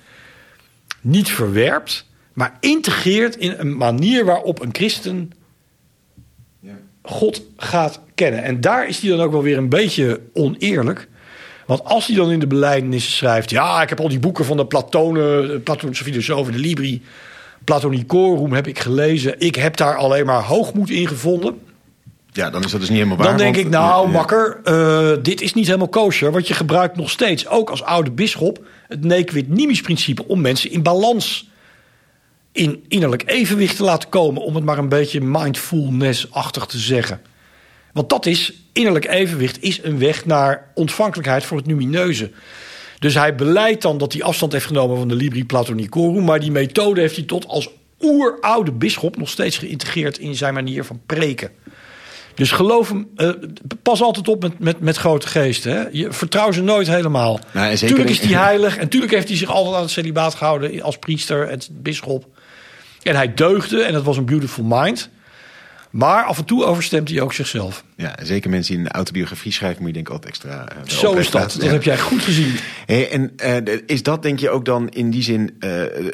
[1.00, 5.30] niet verwerpt, maar integreert in een manier waarop een christen
[7.06, 8.42] God gaat kennen.
[8.42, 11.08] En daar is hij dan ook wel weer een beetje oneerlijk.
[11.66, 13.50] Want als hij dan in de beleidenissen schrijft...
[13.50, 17.02] ja, ik heb al die boeken van de Platonen, de Platonische filosofen, de Libri...
[17.64, 19.34] Platonicorum heb ik gelezen.
[19.40, 21.58] Ik heb daar alleen maar hoogmoed in gevonden.
[22.32, 23.26] Ja, dan is dat dus niet helemaal waar.
[23.26, 24.12] Dan denk want- ik, nou Ja.
[24.12, 26.32] makker, eh, dit is niet helemaal kosher.
[26.32, 28.64] Want je gebruikt nog steeds, ook als oude bisschop...
[28.88, 31.48] het nequid nimis principe om mensen in balans...
[32.52, 34.42] in innerlijk evenwicht te laten komen...
[34.42, 37.20] om het maar een beetje mindfulness-achtig te zeggen.
[37.96, 42.30] Want dat is, innerlijk evenwicht is een weg naar ontvankelijkheid voor het numineuze.
[42.98, 46.24] Dus hij beleidt dan dat hij afstand heeft genomen van de Libri Platonicorum...
[46.24, 47.70] maar die methode heeft hij tot als
[48.00, 49.16] oeroude bisschop...
[49.16, 51.50] nog steeds geïntegreerd in zijn manier van preken.
[52.34, 53.30] Dus geloof hem, eh,
[53.82, 55.72] pas altijd op met, met, met grote geesten.
[55.72, 55.84] Hè?
[55.92, 57.40] Je vertrouw ze nooit helemaal.
[57.52, 59.90] Nou, en zeker tuurlijk is hij heilig en tuurlijk heeft hij zich altijd aan het
[59.90, 62.26] celibaat gehouden als priester en bisschop.
[63.02, 65.10] En hij deugde en dat was een beautiful mind.
[65.96, 67.84] Maar af en toe overstemt hij ook zichzelf.
[67.96, 70.68] Ja, zeker mensen die een autobiografie schrijven, moet je denk ik altijd extra.
[70.68, 71.52] eh, Zo is dat.
[71.52, 71.70] Dat Ja.
[71.70, 72.56] heb jij goed gezien.
[72.86, 75.70] Hey, en eh, is dat denk je ook dan in die zin eh,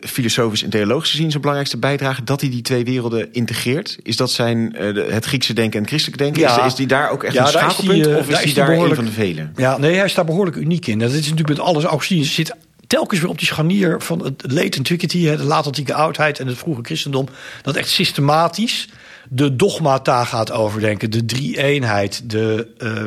[0.07, 2.25] filosofisch en theologisch gezien zijn belangrijkste bijdrage?
[2.25, 3.99] Dat hij die twee werelden integreert?
[4.03, 4.75] Is dat zijn
[5.09, 6.43] het Griekse denken en het christelijke denken?
[6.43, 6.61] Ja.
[6.61, 8.07] Is, is die daar ook echt Ja, een daar schakelpunt?
[8.07, 9.53] of is daar die is die daar een van de velen?
[9.57, 10.99] Ja, nee, hij staat behoorlijk uniek in.
[10.99, 11.85] Dat is natuurlijk met alles.
[11.85, 12.55] Augustinus zit
[12.87, 16.81] telkens weer op die scharnier van het late antiquity, de laat-antieke oudheid en het vroege
[16.83, 17.29] christendom.
[17.63, 18.89] Dat echt systematisch
[19.35, 21.11] de dogmata gaat overdenken.
[21.11, 23.03] De drie-eenheid, de, eh,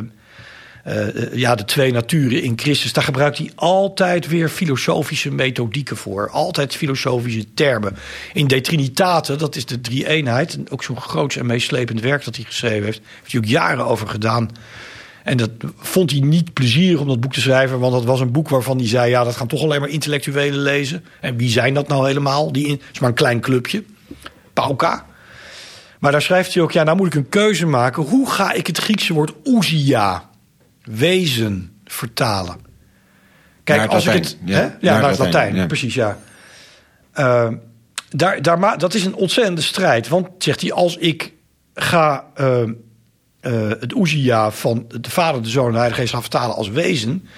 [0.84, 2.92] eh, eh, ja, de twee naturen in Christus.
[2.92, 6.30] Daar gebruikt hij altijd weer filosofische methodieken voor.
[6.30, 7.96] Altijd filosofische termen.
[8.32, 10.54] In De Trinitate, dat is de drie-eenheid.
[10.54, 13.00] en Ook zo'n groots en meeslepend werk dat hij geschreven heeft.
[13.18, 14.50] Heeft hij ook jaren over gedaan.
[15.24, 17.78] En dat vond hij niet plezierig om dat boek te schrijven.
[17.78, 19.10] Want dat was een boek waarvan hij zei...
[19.10, 21.04] ja, dat gaan toch alleen maar intellectuelen lezen.
[21.20, 22.52] En wie zijn dat nou helemaal?
[22.52, 23.84] Die in, is maar een klein clubje.
[24.52, 25.06] Pauka.
[26.06, 26.72] Maar daar schrijft hij ook...
[26.72, 28.02] ja, nou moet ik een keuze maken.
[28.02, 30.30] Hoe ga ik het Griekse woord ousia,
[30.84, 32.56] wezen, vertalen?
[33.64, 34.36] Kijk, het als ik het...
[34.44, 34.54] ja.
[34.54, 34.60] hè?
[34.60, 35.66] Naar Ja, naar het Latijn, Latijn, ja.
[35.66, 36.18] precies, ja.
[37.12, 37.48] Eh,
[38.10, 40.08] daar, daar, dat is een ontzettende strijd.
[40.08, 41.32] Want, zegt hij, als ik
[41.74, 42.24] ga...
[42.34, 42.68] eh, eh,
[43.68, 47.28] het ousia van de Vader, de Zoon en de Heilige Geest gaan vertalen als wezen,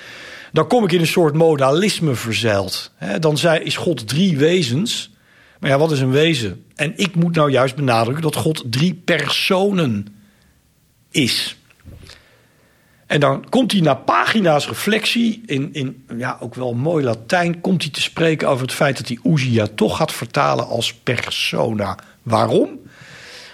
[0.53, 2.93] dan kom ik in een soort modalisme verzeild.
[2.97, 5.17] Hè, dan zei, is God drie wezens.
[5.59, 6.65] Maar ja, wat is een wezen?
[6.75, 10.07] En ik moet nou juist benadrukken dat God drie personen
[11.11, 11.57] is.
[13.07, 17.83] En dan komt hij na pagina's reflectie, in, in ja, ook wel mooi Latijn, komt
[17.83, 21.99] hij te spreken over het feit dat hij ousia toch gaat vertalen als persona.
[22.23, 22.79] Waarom?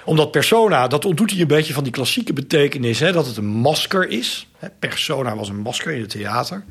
[0.04, 3.46] Omdat persona, dat ontdoet hij een beetje van die klassieke betekenis, hè, dat het een
[3.46, 4.46] masker is.
[4.78, 6.64] Persona was een masker in het theater.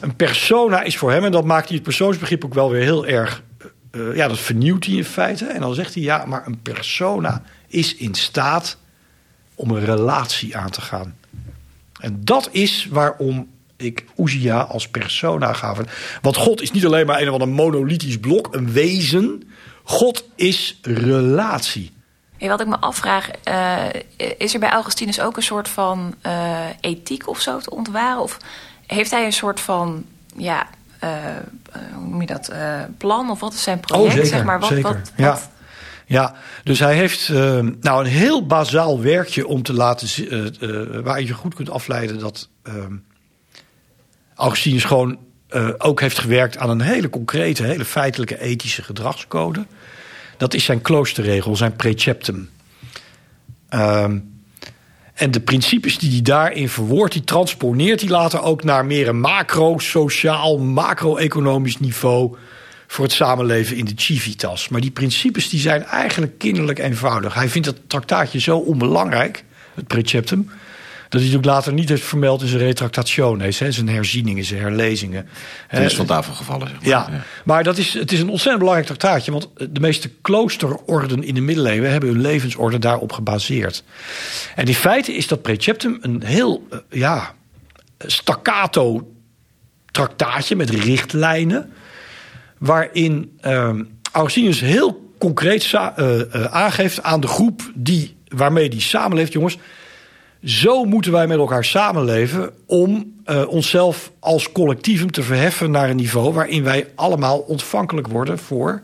[0.00, 3.06] Een persona is voor hem, en dat maakt hij het persoonsbegrip ook wel weer heel
[3.06, 3.42] erg.
[3.96, 5.44] Eh, ja, dat vernieuwt hij in feite.
[5.46, 8.76] En dan zegt hij ja, maar een persona is in staat
[9.54, 11.16] om een relatie aan te gaan.
[12.00, 15.74] En dat is waarom ik Uzia als persona ga.
[15.74, 19.50] ver- Want God is niet alleen maar een of ander monolithisch blok, een wezen.
[19.84, 21.92] God is relatie.
[22.38, 23.84] Hey, wat ik me afvraag, eh,
[24.38, 28.22] is er bij Augustinus ook een soort van eh, ethiek of zo te ontwaren?
[28.22, 28.38] Of
[28.86, 30.04] heeft hij een soort van,
[30.36, 30.66] ja,
[31.94, 33.30] hoe noem je dat, eh, plan?
[33.30, 34.06] Of wat is zijn project?
[34.08, 34.82] Oh, zeker, zeg maar, wat, zeker.
[34.82, 35.30] Wat, Ja.
[35.30, 35.48] wat-
[36.08, 36.34] Ja,
[36.64, 41.02] dus hij heeft eh, nou een heel bazaal werkje om te laten zi- eh, eh,
[41.04, 42.92] waar je goed kunt afleiden dat ehm
[44.34, 45.18] Augustinus gewoon
[45.48, 49.66] eh, ook heeft gewerkt aan een hele concrete, hele feitelijke ethische gedragscode.
[50.36, 52.50] Dat is zijn kloosterregel, zijn preceptum.
[53.68, 54.18] Ehm,
[55.16, 59.20] en de principes die hij daarin verwoordt, die transponeert hij later ook naar meer een
[59.20, 62.36] macro-sociaal, macro-economisch niveau
[62.86, 64.68] voor het samenleven in de civitas.
[64.68, 67.34] Maar die principes die zijn eigenlijk kinderlijk eenvoudig.
[67.34, 69.44] Hij vindt dat traktaatje zo onbelangrijk,
[69.74, 70.50] het preceptum,
[71.08, 75.28] dat hij ook later niet heeft vermeld in zijn retractationes, hè, zijn herzieningen, zijn herlezingen.
[75.66, 76.68] Het is Hè, van tafel gevallen.
[76.68, 76.88] Zeg maar.
[76.88, 79.32] ja, maar dat is, het is een ontzettend belangrijk traktaatje.
[79.32, 83.84] Want de meeste kloosterorden in de middeleeuwen hebben hun levensorde daarop gebaseerd.
[84.54, 87.34] En in feite is dat preceptum een heel eh, ja,
[87.98, 89.12] staccato
[89.90, 91.72] traktaatje met richtlijnen.
[92.58, 93.82] Waarin ehm
[94.16, 99.58] Augustinus heel concreet eh, eh, aangeeft aan de groep die, waarmee die samenleeft, jongens.
[100.44, 105.96] Zo moeten wij met elkaar samenleven om eh, onszelf als collectievum te verheffen naar een
[105.96, 108.82] niveau waarin wij allemaal ontvankelijk worden voor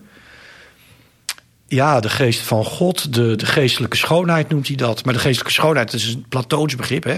[1.74, 5.05] ja, de geest van God, de, de geestelijke schoonheid noemt hij dat.
[5.05, 7.16] Maar de geestelijke schoonheid is een Platoons begrip, hè?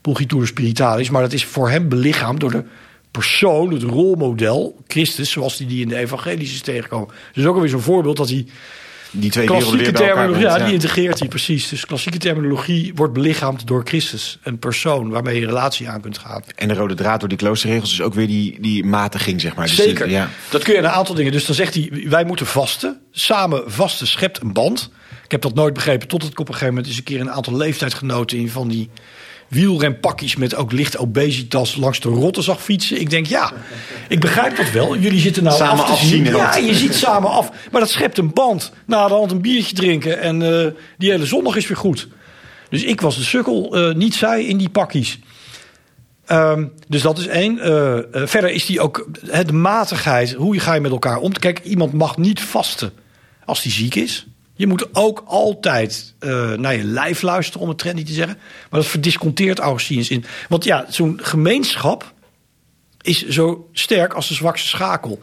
[0.00, 1.10] Pulchitur spiritualis.
[1.10, 2.64] Maar dat is voor hem belichaamd door de
[3.10, 7.14] persoon, het rolmodel, Christus, zoals hij die in de evangelies is tegengekomen.
[7.32, 8.46] Dus ook alweer zo'n voorbeeld dat hij
[9.20, 11.68] die twee werelden klassieke weer terminologie, ja, die integreert hij precies.
[11.68, 14.38] Dus klassieke terminologie wordt belichaamd door Christus.
[14.42, 16.42] Een persoon waarmee je een relatie aan kunt gaan.
[16.54, 19.66] En de rode draad door die kloosterregels is ook weer die, die matiging, zeg maar.
[19.66, 20.08] Dus Zeker.
[20.10, 20.28] ja.
[20.50, 21.32] Dat kun je een aantal dingen.
[21.32, 23.00] Dus dan zegt hij, wij moeten vasten.
[23.10, 24.90] Samen vasten schept een band.
[25.24, 27.30] Ik heb dat nooit begrepen, totdat ik op een gegeven moment eens een keer een
[27.30, 28.90] aantal leeftijdsgenoten in van die
[29.48, 33.00] wielrenpakjes met ook licht obesitas langs de rotte zag fietsen.
[33.00, 33.52] Ik denk, ja,
[34.08, 34.96] ik begrijp dat wel.
[34.96, 36.24] Jullie zitten nou Samen af te zien.
[36.24, 37.50] Ja, je ziet samen af.
[37.70, 38.72] Maar dat schept een band.
[38.86, 42.08] Na de hand een biertje drinken en eh, die hele zondag is weer goed.
[42.68, 45.18] Dus ik was de sukkel, eh, niet zij in die pakjes.
[46.26, 47.58] Ehm, dus dat is één.
[47.58, 49.08] Eh, verder is die ook
[49.46, 50.32] de matigheid.
[50.32, 51.32] Hoe ga je met elkaar om?
[51.32, 52.92] Kijk, iemand mag niet vasten
[53.44, 54.26] als hij ziek is.
[54.56, 58.38] Je moet ook altijd eh, naar je lijf luisteren, om het trendy te zeggen.
[58.70, 60.24] Maar dat verdisconteert Augustinus in.
[60.48, 62.14] Want ja, zo'n gemeenschap
[63.00, 65.20] is zo sterk als de zwakste schakel.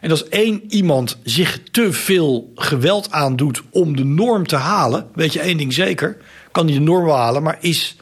[0.00, 5.32] En als één iemand zich te veel geweld aandoet om de norm te halen, weet
[5.32, 6.16] je één ding zeker,
[6.52, 7.96] kan hij de norm halen, maar is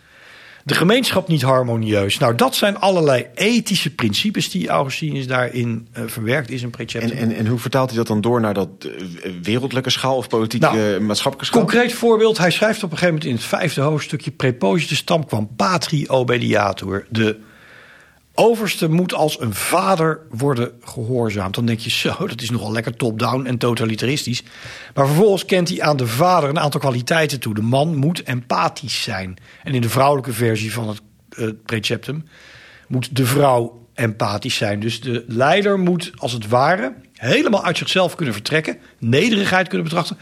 [0.65, 2.19] de gemeenschap niet harmonieus.
[2.19, 7.19] Nou, dat zijn allerlei ethische principes die Augustinus daarin eh, verwerkt is een En, preceptum.
[7.19, 10.67] en, en hoe vertaalt hij dat dan door naar dat eh, wereldlijke schaal of politieke,
[10.67, 11.61] Nou, eh, maatschappelijke schaal?
[11.61, 15.49] Concreet voorbeeld, hij schrijft op een gegeven moment in het vijfde hoofdstukje Prepositus tam kwam
[15.57, 17.07] patri obediatur.
[17.09, 17.39] De
[18.35, 21.55] overste moet als een vader worden gehoorzaamd.
[21.55, 24.43] Dan denk je zo, dat is nogal lekker top-down en totalitaristisch.
[24.95, 27.55] Maar vervolgens kent hij aan de vader een aantal kwaliteiten toe.
[27.55, 29.37] De man moet empathisch zijn.
[29.63, 32.25] En in de vrouwelijke versie van het preceptum
[32.89, 34.81] moet de vrouw empathisch zijn.
[34.81, 40.19] Dus de leider moet als het ware helemaal uit zichzelf kunnen vertrekken, nederigheid kunnen betrachten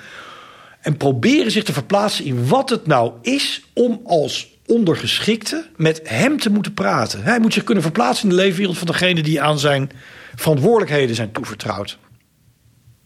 [0.80, 6.38] en proberen zich te verplaatsen in wat het nou is om als ondergeschikte met hem
[6.38, 7.22] te moeten praten.
[7.22, 9.90] Hij moet zich kunnen verplaatsen in de leefwereld van degene die aan zijn
[10.34, 11.98] verantwoordelijkheden zijn toevertrouwd.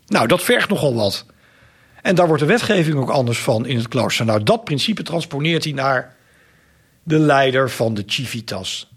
[0.07, 1.27] Nou, dat vergt nogal wat.
[2.03, 4.25] En daar wordt de wetgeving ook anders van in het klooster.
[4.25, 6.17] Nou, dat principe transponeert hij naar
[7.03, 8.91] de leider van de civitas.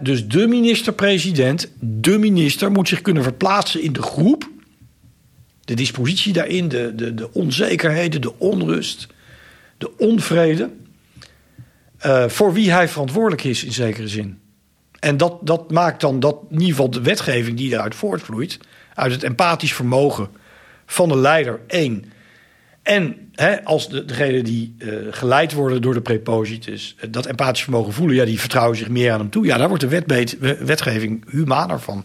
[0.00, 4.50] Dus de minister-president, de minister, moet zich kunnen verplaatsen in de groep.
[5.64, 9.06] De dispositie daarin, de, de, de onzekerheden, de onrust,
[9.78, 10.70] de onvrede.
[11.98, 14.38] Eh, voor wie hij verantwoordelijk is in zekere zin.
[15.00, 18.58] En dat, dat maakt dan dat in ieder geval de wetgeving die eruit voortvloeit,
[18.94, 20.28] uit het empathisch vermogen
[20.86, 22.04] van de leider één.
[22.82, 27.62] En hè, als de, degene die eh, geleid worden door de prepositus eh, dat empathisch
[27.62, 29.46] vermogen voelen, ja, die vertrouwen zich meer aan hem toe.
[29.46, 32.04] Ja, daar wordt de wetbeet- we- wetgeving humaner van.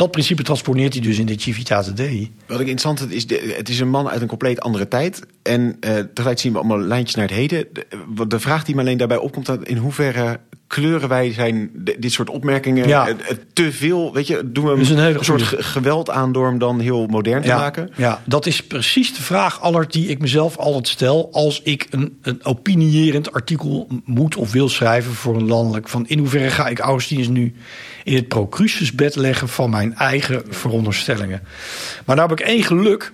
[0.00, 2.32] Dat principe transponeert hij dus in de Civitate Dei.
[2.46, 5.22] Wat ik interessant vind, is, het is een man uit een compleet andere tijd.
[5.42, 7.66] En eh tegelijk zien we allemaal lijntjes naar het heden.
[7.72, 10.40] De, de vraag die me alleen daarbij opkomt, in hoeverre
[10.70, 13.08] kleuren wij zijn dit soort opmerkingen Ja.
[13.52, 17.42] te veel, weet je, doen we een soort geweld aan door hem dan heel modern
[17.42, 17.90] te ja, maken?
[17.96, 21.28] Ja, dat is precies de vraag, Allard, die ik mezelf altijd stel...
[21.32, 25.88] als ik een, een opinierend artikel moet of wil schrijven voor een landelijk...
[25.88, 27.54] van in hoeverre ga ik Augustinus nu
[28.04, 29.48] in het Procruciusbed leggen...
[29.48, 31.42] van mijn eigen veronderstellingen.
[32.04, 33.12] Maar nou heb ik één geluk.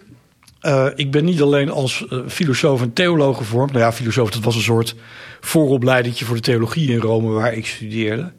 [0.66, 3.72] Eh, ik ben niet alleen als eh, filosoof en theoloog gevormd.
[3.72, 4.94] Nou ja, filosoof, dat was een soort
[5.40, 7.30] vooropleidingje voor de theologie in Rome...
[7.30, 8.32] waar ik studeerde.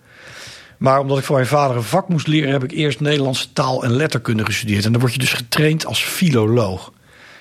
[0.77, 3.83] Maar omdat ik van mijn vader een vak moest leren, heb ik eerst Nederlandse taal
[3.83, 4.85] en letterkunde gestudeerd.
[4.85, 6.93] En dan word je dus getraind als filoloog.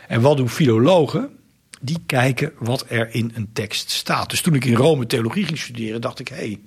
[0.09, 1.29] En wat doen filologen?
[1.81, 4.31] Die kijken wat er in een tekst staat.
[4.31, 6.61] Dus toen ik in Rome theologie ging studeren, dacht ik: hé, hey,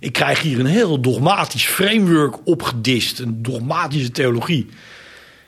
[0.00, 3.18] ik krijg hier een heel dogmatisch framework opgedist.
[3.18, 4.68] Een dogmatische theologie.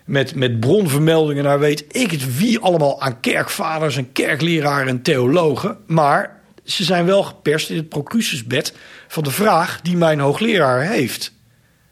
[0.04, 5.76] Met, met bronvermeldingen naar weet ik het wie allemaal aan kerkvaders en kerkleraren en theologen.
[5.86, 8.74] Maar ze zijn wel geperst in het Procruciusbed
[9.08, 11.32] van de vraag die mijn hoogleraar heeft.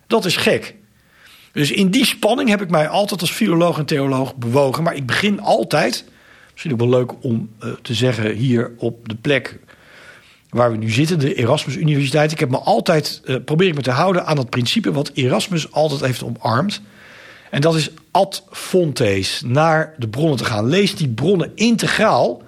[0.07, 0.75] Dat is gek.
[1.53, 4.83] Dus in die spanning heb ik mij altijd als filoloog en theoloog bewogen.
[4.83, 6.05] Maar ik begin altijd,
[6.53, 9.59] misschien ook wel leuk om eh, te zeggen hier op de plek
[10.51, 12.33] waar we nu zitten, de Erasmus Universiteit.
[12.33, 15.73] Ik heb me altijd, eh, probeer ik me te houden aan het principe wat Erasmus
[15.73, 16.83] altijd heeft omarmd.
[17.51, 20.67] En dat is ad fontes, naar de bronnen te gaan.
[20.67, 22.43] Lees die bronnen integraal.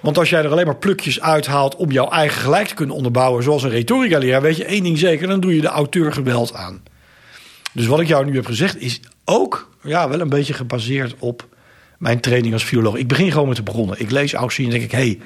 [0.00, 3.42] Want als jij er alleen maar plukjes uithaalt om jouw eigen gelijk te kunnen onderbouwen,
[3.42, 6.82] zoals een retorica-leraar, weet je één ding zeker, dan doe je de auteur geweld aan.
[7.72, 11.46] Dus wat ik jou nu heb gezegd is ook ja, wel een beetje gebaseerd op
[11.98, 12.96] mijn training als filoloog.
[12.96, 14.00] Ik begin gewoon met de bronnen.
[14.00, 15.18] Ik lees Austin en denk ik, hé, hey,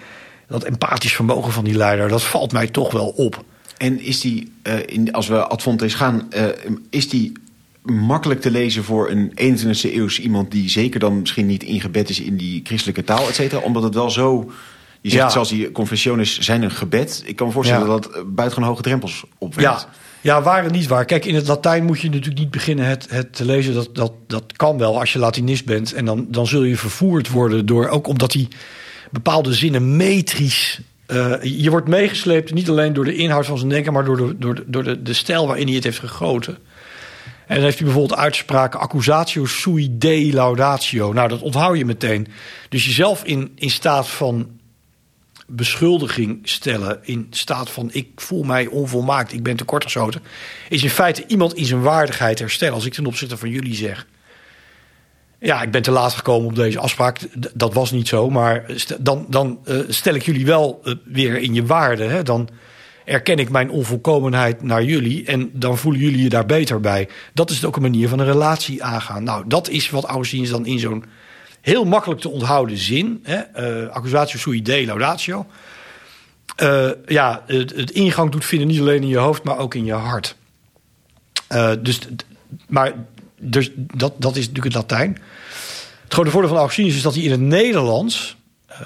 [0.49, 3.45] dat empathisch vermogen van die leider, dat valt mij toch wel op.
[3.77, 6.45] En is die, eh, in, als we ad fontes gaan, eh,
[6.91, 7.33] is die
[7.83, 12.21] makkelijk te lezen voor een 21e eeuws iemand die zeker dan misschien niet ingebed is
[12.21, 14.51] in die christelijke taal, et cetera, omdat het wel zo.
[15.01, 15.29] Je zegt Ja.
[15.31, 17.23] zelfs die confessiones zijn een gebed.
[17.27, 17.93] Ik kan me voorstellen Ja.
[17.93, 19.81] dat dat buitengewoon hoge drempels opwerpt.
[19.83, 19.89] Ja,
[20.21, 21.05] Ja, waar en niet waar.
[21.05, 23.75] Kijk, in het Latijn moet je natuurlijk niet beginnen het, het te lezen.
[23.75, 25.93] Dat, dat, dat kan wel als je Latinist bent.
[25.93, 28.49] En dan, dan zul je vervoerd worden door, ook omdat die
[29.11, 30.81] bepaalde zinnen metrisch.
[31.07, 34.39] eh, je wordt meegesleept niet alleen door de inhoud van zijn denken, maar door de,
[34.39, 36.59] door de, door de, de stijl waarin hij het heeft gegoten.
[37.53, 41.13] En dan heeft hij bijvoorbeeld uitspraken accusatio sui dei laudatio.
[41.13, 42.29] Nou, dat onthoud je meteen.
[42.69, 44.51] Dus jezelf in, in staat van
[45.47, 50.23] beschuldiging stellen, in staat van ik voel mij onvolmaakt, ik ben tekortgeschoten,
[50.69, 52.75] is in feite iemand in zijn waardigheid herstellen.
[52.75, 54.07] Als ik ten opzichte van jullie zeg,
[55.39, 57.19] ja, ik ben te laat gekomen op deze afspraak,
[57.55, 58.65] dat was niet zo, maar
[59.01, 62.05] dan, dan eh, stel ik jullie wel eh, weer in je waarde.
[62.05, 62.23] Hè?
[62.23, 62.49] Dan
[63.05, 67.09] erken ik mijn onvolkomenheid naar jullie en dan voelen jullie je daar beter bij.
[67.35, 69.25] Dat is ook een manier van een relatie aangaan.
[69.25, 71.05] Nou, dat is wat Augustinus dan in zo'n
[71.61, 73.37] heel makkelijk te onthouden zin, hè?
[73.37, 75.47] eh, accusatio sui dei laudatio,
[76.57, 79.93] eh, ja, het, ingang doet vinden niet alleen in je hoofd, maar ook in je
[79.93, 80.37] hart.
[81.49, 81.99] Eh, dus,
[82.69, 82.93] maar
[83.41, 85.19] dus dat, dat is natuurlijk het Latijn.
[86.03, 88.37] Het grote voordeel van Augustinus is dat hij in het Nederlands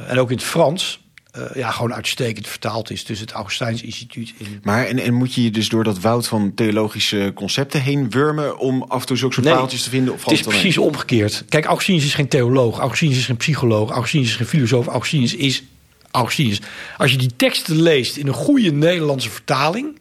[0.06, 1.05] en ook in het Frans
[1.37, 3.05] eh, ja, gewoon uitstekend vertaald is.
[3.05, 6.26] Dus het Augustijns Instituut in Maar en, en moet je je dus door dat woud
[6.26, 10.14] van theologische concepten heen wurmen om af en toe zulke soort Nee, paaltjes te vinden?
[10.14, 11.45] Of Het is precies omgekeerd.
[11.49, 12.78] Kijk, Augustinus is geen theoloog.
[12.78, 13.91] Augustinus is geen psycholoog.
[13.91, 14.87] Augustinus is geen filosoof.
[14.87, 15.62] Augustinus is
[16.11, 16.61] Augustinus.
[16.97, 19.99] Als je die teksten leest in een goede Nederlandse vertaling...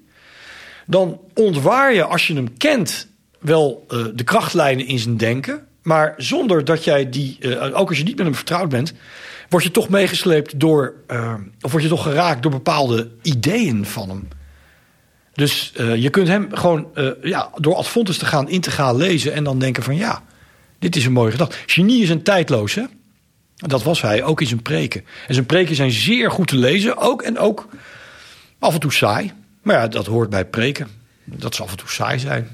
[0.87, 3.07] dan ontwaar je, als je hem kent,
[3.39, 5.67] wel eh, de krachtlijnen in zijn denken...
[5.81, 8.93] maar zonder dat jij die, eh, ook als je niet met hem vertrouwd bent...
[9.49, 14.09] word je toch meegesleept door, eh, of word je toch geraakt door bepaalde ideeën van
[14.09, 14.27] hem...
[15.35, 19.33] Dus eh, je kunt hem gewoon eh, ja, door Ad Fontes te gaan integraal lezen
[19.33, 20.23] en dan denken van ja,
[20.79, 21.57] dit is een mooie gedachte.
[21.65, 22.83] Genie is een tijdloos, hè?
[23.55, 25.05] Dat was hij, ook in zijn preken.
[25.27, 27.67] En zijn preken zijn zeer goed te lezen, ook en ook
[28.59, 29.31] af en toe saai.
[29.61, 30.87] Maar ja, dat hoort bij preken.
[31.23, 32.49] Dat ze af en toe saai zijn.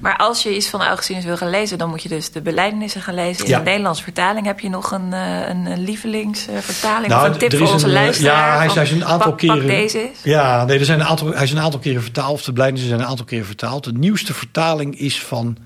[0.00, 3.00] Maar als je iets van Augustinus wil gaan lezen, dan moet je dus de belijdenissen
[3.02, 3.44] gaan lezen.
[3.44, 3.58] In Ja.
[3.58, 7.66] de Nederlandse vertaling heb je nog een, eh, een lievelingsvertaling Nou, of een tip voor
[7.66, 8.52] is onze een, eh, luisteraar?
[8.52, 10.18] ja, hij Van, is een aantal pak, keren- Pak deze eens.
[10.22, 12.32] Ja, nee, er zijn een aantal, hij is een aantal keren vertaald.
[12.32, 13.84] Of de blijnissen zijn een aantal keren vertaald.
[13.84, 15.56] De nieuwste vertaling is van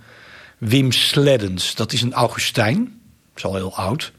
[0.59, 1.75] Wim Sleddens.
[1.75, 2.77] Dat is een Augustijn.
[2.85, 4.13] Dat is al heel oud.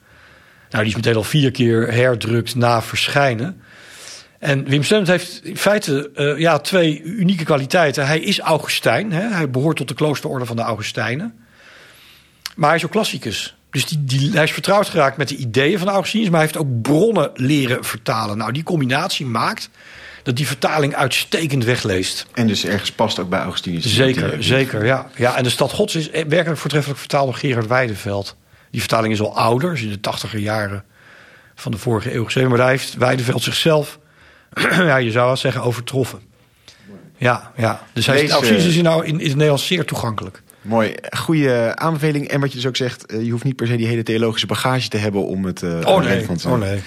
[0.70, 3.62] Nou, die is meteen al vier keer herdrukt na verschijnen.
[4.40, 8.08] En Wim Sleddens heeft in feite eh, ja, twee unieke kwaliteiten.
[8.08, 9.12] Hij is Augustijn.
[9.12, 9.22] Hè?
[9.22, 11.34] Hij behoort tot de kloosterorde van de Augustijnen.
[12.56, 13.56] Maar hij is ook klassicus.
[13.70, 16.58] Dus die, die, hij is vertrouwd geraakt met de ideeën van Augustinus, maar hij heeft
[16.58, 18.38] ook bronnen leren vertalen.
[18.38, 19.70] Nou, die combinatie maakt
[20.24, 22.26] dat die vertaling uitstekend wegleest.
[22.34, 23.96] En dus ergens past ook bij Augustinus.
[23.96, 25.10] Zeker, zeker, ja.
[25.16, 25.36] ja.
[25.36, 28.36] En de stad Gods is werkelijk voortreffelijk vertaald door Gerard Weideveld.
[28.72, 30.84] Die vertaling is al ouder, is in de tachtiger jaren
[31.56, 32.50] van de vorige eeuw geschreven.
[32.50, 34.00] Maar daar heeft Weideveld zichzelf,
[34.92, 36.20] ja, je zou wel zeggen, overtroffen.
[37.18, 37.82] Ja, ja.
[37.94, 40.42] Dus hij is, eh, is nou in, in het Nederlands zeer toegankelijk.
[40.62, 42.28] Mooi, goede aanbeveling.
[42.28, 44.48] En wat je dus ook zegt, eh, je hoeft niet per se die hele theologische
[44.48, 46.72] bagage te hebben om het eh Oh nee, relevant te oh zijn.
[46.72, 46.82] nee.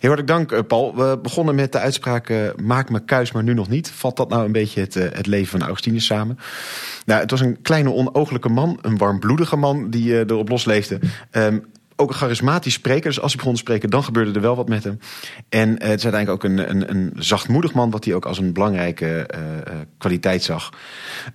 [0.00, 0.96] Heel hartelijk dank, eh, Paul.
[0.96, 3.90] We begonnen met de uitspraak: maak me kuis, maar nu nog niet.
[3.90, 6.38] Vat dat nou een beetje het, het leven van Augustinus samen?
[7.06, 10.98] Nou, het was een kleine, onooglijke man, een warmbloedige man die erop losleefde.
[11.30, 11.58] Ehm,
[11.96, 13.08] ook een charismatisch spreker.
[13.08, 14.98] Dus als hij begon te spreken, dan gebeurde er wel wat met hem.
[15.48, 18.38] En eh, het is uiteindelijk ook een, een, een zachtmoedig man, wat hij ook als
[18.38, 20.70] een belangrijke eh, eh, kwaliteit zag.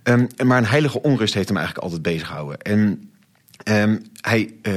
[0.02, 2.58] Ehm, maar een heilige onrust heeft hem eigenlijk altijd bezig gehouden.
[2.60, 3.09] En
[3.62, 4.72] Ehm, hij eh,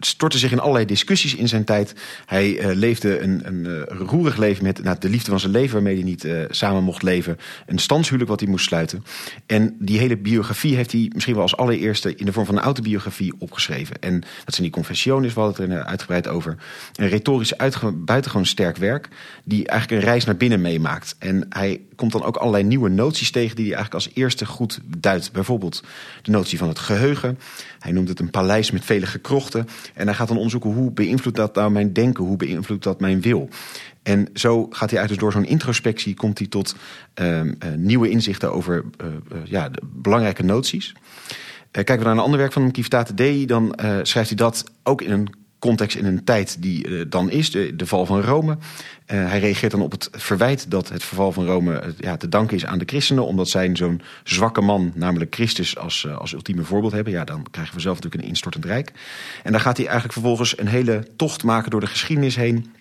[0.00, 1.94] stortte zich in allerlei discussies in zijn tijd.
[2.26, 5.74] Hij eh, leefde een, een eh, roerig leven met nou, de liefde van zijn leven,
[5.74, 7.38] waarmee hij niet samen mocht leven.
[7.66, 9.04] Een standshuwelijk wat hij moest sluiten.
[9.46, 12.62] En die hele biografie heeft hij misschien wel als allereerste in de vorm van een
[12.62, 14.00] autobiografie opgeschreven.
[14.00, 16.56] En dat zijn die confessiones, we hadden het er uitgebreid over.
[16.94, 17.52] Een retorisch
[17.94, 19.08] buitengewoon sterk werk,
[19.44, 21.16] die eigenlijk een reis naar binnen meemaakt.
[21.18, 24.80] En hij komt dan ook allerlei nieuwe noties tegen die hij eigenlijk als eerste goed
[24.86, 25.32] duidt.
[25.32, 25.82] Bijvoorbeeld
[26.22, 27.38] de notie van het geheugen.
[27.78, 29.68] Hij noemt het een paleis met vele gekrochten.
[29.94, 32.24] En hij gaat dan onderzoeken hoe beïnvloedt dat nou mijn denken?
[32.24, 33.48] Hoe beïnvloedt dat mijn wil?
[34.02, 36.76] En zo gaat hij uit, dus door zo'n introspectie komt hij tot
[37.14, 39.12] ehm, eh, nieuwe inzichten over eh, eh,
[39.44, 40.94] ja, belangrijke noties.
[41.70, 45.02] Kijken we naar een ander werk van hem, Civitate Dei, dan schrijft hij dat ook
[45.02, 45.28] in een
[45.58, 48.58] context, in een tijd die eh, dan is, de, de val van Rome.
[49.06, 52.28] Eh, hij reageert dan op het verwijt dat het verval van Rome eh, ja, te
[52.28, 56.62] danken is aan de christenen, omdat zij zo'n zwakke man, namelijk Christus, als, als ultieme
[56.62, 57.12] voorbeeld hebben.
[57.12, 58.92] Ja, dan krijgen we zelf natuurlijk een instortend rijk.
[59.42, 62.74] En dan gaat hij eigenlijk vervolgens een hele tocht maken door de geschiedenis heen.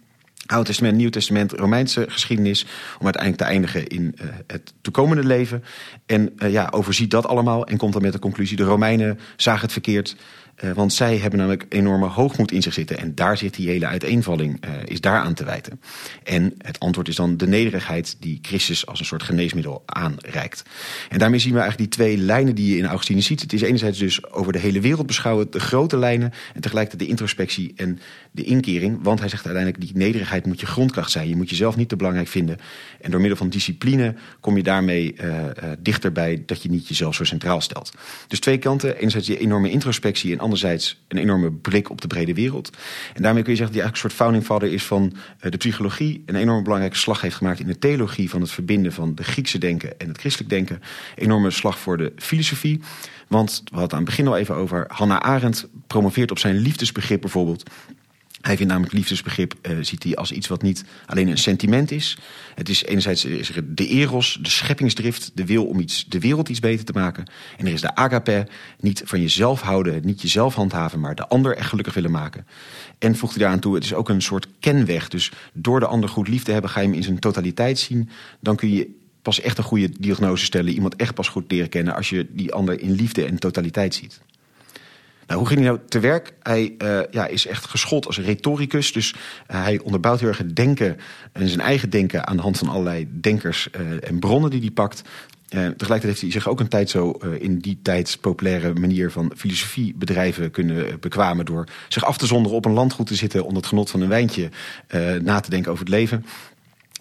[0.46, 2.66] Oud Testament, Nieuw Testament, Romeinse geschiedenis.
[3.00, 4.16] Om uiteindelijk te eindigen in
[4.48, 5.64] het toekomende leven.
[6.06, 9.72] En ja, overziet dat allemaal en komt dan met de conclusie: de Romeinen zagen het
[9.72, 10.16] verkeerd.
[10.64, 12.98] Uh, want zij hebben namelijk enorme hoogmoed in zich zitten.
[12.98, 15.82] En daar zit die hele uiteenvalling, uh, is daar aan te wijten.
[16.24, 20.64] En het antwoord is dan de nederigheid die Christus als een soort geneesmiddel aanreikt.
[21.10, 23.42] En daarmee zien we eigenlijk die twee lijnen die je in Augustinus ziet.
[23.42, 26.32] Het is enerzijds dus over de hele wereld beschouwen, de grote lijnen.
[26.54, 28.00] En tegelijkertijd de introspectie en
[28.36, 29.00] de inkering.
[29.02, 31.28] Want hij zegt uiteindelijk, die nederigheid moet je grondkracht zijn.
[31.28, 32.58] Je moet jezelf niet te belangrijk vinden.
[33.02, 35.34] En door middel van discipline kom je daarmee uh,
[35.80, 37.92] dichterbij dat je niet jezelf zo centraal stelt.
[38.28, 38.98] Dus twee kanten.
[38.98, 42.70] Enerzijds die enorme introspectie en anderzijds een enorme blik op de brede wereld.
[43.14, 45.52] En daarmee kun je zeggen dat hij eigenlijk een soort founding father is van uh,
[45.52, 46.24] de psychologie.
[46.26, 49.58] Een enorm belangrijke slag heeft gemaakt in de theologie van het verbinden van de Griekse
[49.58, 50.82] denken en het christelijk denken.
[51.16, 52.82] Enorme slag voor de filosofie.
[53.28, 54.86] Want we hadden het aan het begin al even over.
[54.88, 57.64] Hannah Arendt promoveert op zijn liefdesbegrip bijvoorbeeld.
[58.46, 62.18] Hij vindt namelijk liefdesbegrip, uh, ziet hij als iets wat niet alleen een sentiment is.
[62.56, 66.60] Het is enerzijds er de eros, de scheppingsdrift, de wil om iets, de wereld iets
[66.60, 67.26] beter te maken.
[67.58, 68.48] En er is de agape,
[68.80, 72.48] niet van jezelf houden, niet jezelf handhaven, maar de ander echt gelukkig willen maken.
[73.00, 75.08] En voegt hij daaraan toe, het is ook een soort kenweg.
[75.08, 78.10] Dus door de ander goed lief te hebben, ga je hem in zijn totaliteit zien.
[78.40, 78.90] Dan kun je
[79.22, 82.54] pas echt een goede diagnose stellen, iemand echt pas goed leren kennen als je die
[82.54, 84.22] ander in liefde en totaliteit ziet.
[85.28, 86.34] Nou, hoe ging hij nou te werk?
[86.42, 88.94] Hij uh, ja, is echt geschoold als retoricus.
[88.94, 90.98] Dus uh, hij onderbouwt heel erg het denken
[91.32, 94.70] en zijn eigen denken aan de hand van allerlei denkers uh, en bronnen die hij
[94.70, 95.02] pakt.
[95.48, 99.94] tegelijkertijd heeft hij zich ook een tijd zo in die tijd populaire manier van filosofie
[99.96, 103.66] bedrijven kunnen bekwamen door zich af te zonderen op een landgoed te zitten onder het
[103.66, 104.50] genot van een wijntje
[105.22, 106.26] na te denken over het leven.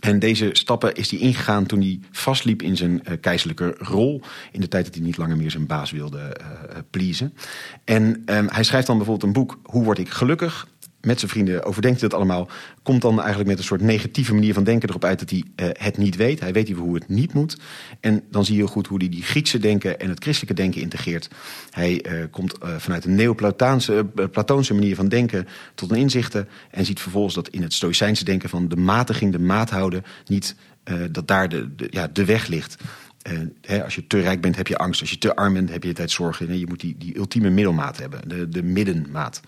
[0.05, 4.22] En deze stappen is hij ingegaan toen hij vastliep in zijn uh, keizerlijke rol.
[4.52, 7.34] In de tijd dat hij niet langer meer zijn baas wilde uh, pleasen.
[7.84, 10.68] En um, hij schrijft dan bijvoorbeeld een boek, Hoe word ik gelukkig?
[11.05, 12.48] Met zijn vrienden overdenkt hij dat allemaal.
[12.82, 15.68] Komt dan eigenlijk met een soort negatieve manier van denken erop uit dat hij uh,
[15.72, 16.40] het niet weet.
[16.40, 17.57] Hij weet hoe het niet moet.
[18.00, 21.28] En dan zie je goed hoe hij die Griekse denken en het christelijke denken integreert.
[21.70, 26.48] Hij uh, komt uh, vanuit een neoplatoonse Platoonse manier van denken tot een inzichten.
[26.70, 30.55] En ziet vervolgens dat in het stoïcijnse denken van de matiging, de maat houden, niet
[31.11, 32.76] dat daar de, ja, de weg ligt.
[33.61, 35.00] Hè, als je te rijk bent, heb je angst.
[35.00, 36.59] Als je te arm bent, heb je tijd zorgen.
[36.59, 39.40] Je moet die, die ultieme middelmaat hebben, de, de middenmaat.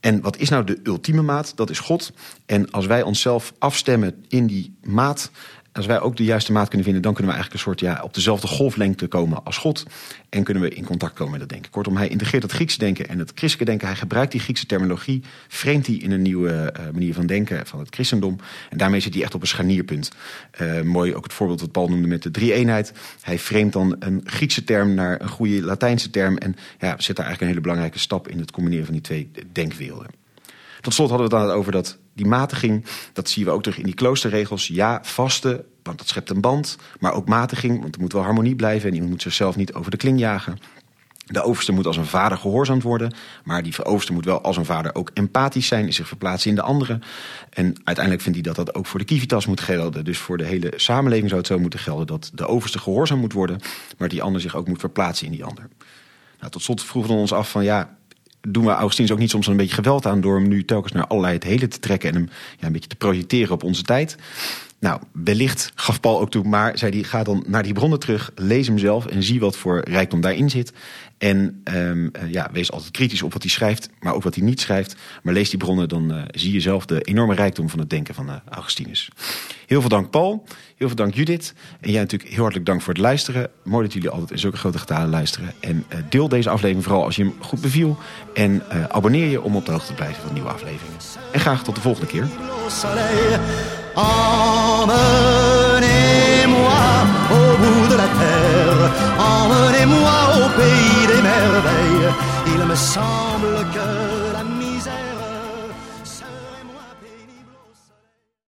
[0.00, 1.56] En wat is nou de ultieme maat?
[1.56, 2.12] Dat is God.
[2.46, 5.30] En als wij onszelf afstemmen in die maat,
[5.72, 8.02] als wij ook de juiste maat kunnen vinden, dan kunnen we eigenlijk een soort ja,
[8.02, 9.86] op dezelfde golflengte komen als God.
[10.28, 11.70] En kunnen we in contact komen met dat denken.
[11.70, 13.86] Kortom, hij integreert het Griekse denken en het christelijke denken.
[13.86, 17.78] Hij gebruikt die Griekse terminologie, vreemdt die in een nieuwe uh, manier van denken van
[17.78, 18.36] het christendom.
[18.70, 20.10] En daarmee zit hij echt op een scharnierpunt.
[20.60, 22.92] Uh, mooi ook het voorbeeld wat Paul noemde met de drie-eenheid.
[23.20, 26.36] Hij vreemdt dan een Griekse term naar een goede Latijnse term.
[26.36, 29.30] En ja, zet daar eigenlijk een hele belangrijke stap in het combineren van die twee
[29.52, 30.08] denkwerelden.
[30.80, 32.84] Tot slot hadden we het dan over dat die matiging.
[33.12, 34.66] Dat zien we ook terug in die kloosterregels.
[34.66, 36.76] Ja, vasten, want dat schept een band.
[37.00, 38.88] Maar ook matiging, want er moet wel harmonie blijven.
[38.88, 40.58] En iemand moet zichzelf niet over de kling jagen.
[41.26, 43.14] De overste moet als een vader gehoorzaamd worden.
[43.44, 45.86] Maar die overste moet wel als een vader ook empathisch zijn.
[45.86, 47.02] En zich verplaatsen in de anderen.
[47.50, 50.04] En uiteindelijk vindt hij dat dat ook voor de kivitas moet gelden.
[50.04, 52.06] Dus voor de hele samenleving zou het zo moeten gelden.
[52.06, 53.60] Dat de overste gehoorzaam moet worden.
[53.98, 55.68] Maar die ander zich ook moet verplaatsen in die ander.
[56.38, 57.96] Nou, tot slot vroegen we ons af van ja,
[58.48, 61.06] doen we Augustinus ook niet soms een beetje geweld aan door hem nu telkens naar
[61.06, 62.28] allerlei het hele te trekken en hem
[62.58, 64.16] ja, een beetje te projecteren op onze tijd.
[64.80, 68.32] Nou, wellicht gaf Paul ook toe, maar zei hij: ga dan naar die bronnen terug,
[68.34, 70.72] lees hem zelf en zie wat voor rijkdom daarin zit.
[71.18, 74.44] En um, uh, ja, wees altijd kritisch op wat hij schrijft, maar ook wat hij
[74.44, 74.96] niet schrijft.
[75.22, 78.14] Maar lees die bronnen, dan uh, zie je zelf de enorme rijkdom van het denken
[78.14, 79.10] van uh, Augustinus.
[79.66, 80.44] Heel veel dank, Paul.
[80.76, 81.54] Heel veel dank, Judith.
[81.80, 83.50] En jij natuurlijk heel hartelijk dank voor het luisteren.
[83.64, 85.52] Mooi dat jullie altijd in zulke grote getalen luisteren.
[85.60, 87.98] En deel deze aflevering vooral als je hem goed beviel.
[88.34, 90.98] En abonneer je om op de hoogte te blijven van nieuwe afleveringen.
[91.32, 92.28] En graag tot de volgende keer.
[93.96, 95.00] Emmenez-moi
[97.30, 98.80] au bout de la terre,
[99.18, 102.08] emmenez-moi au pays des merveilles.
[102.46, 104.19] Il me semble que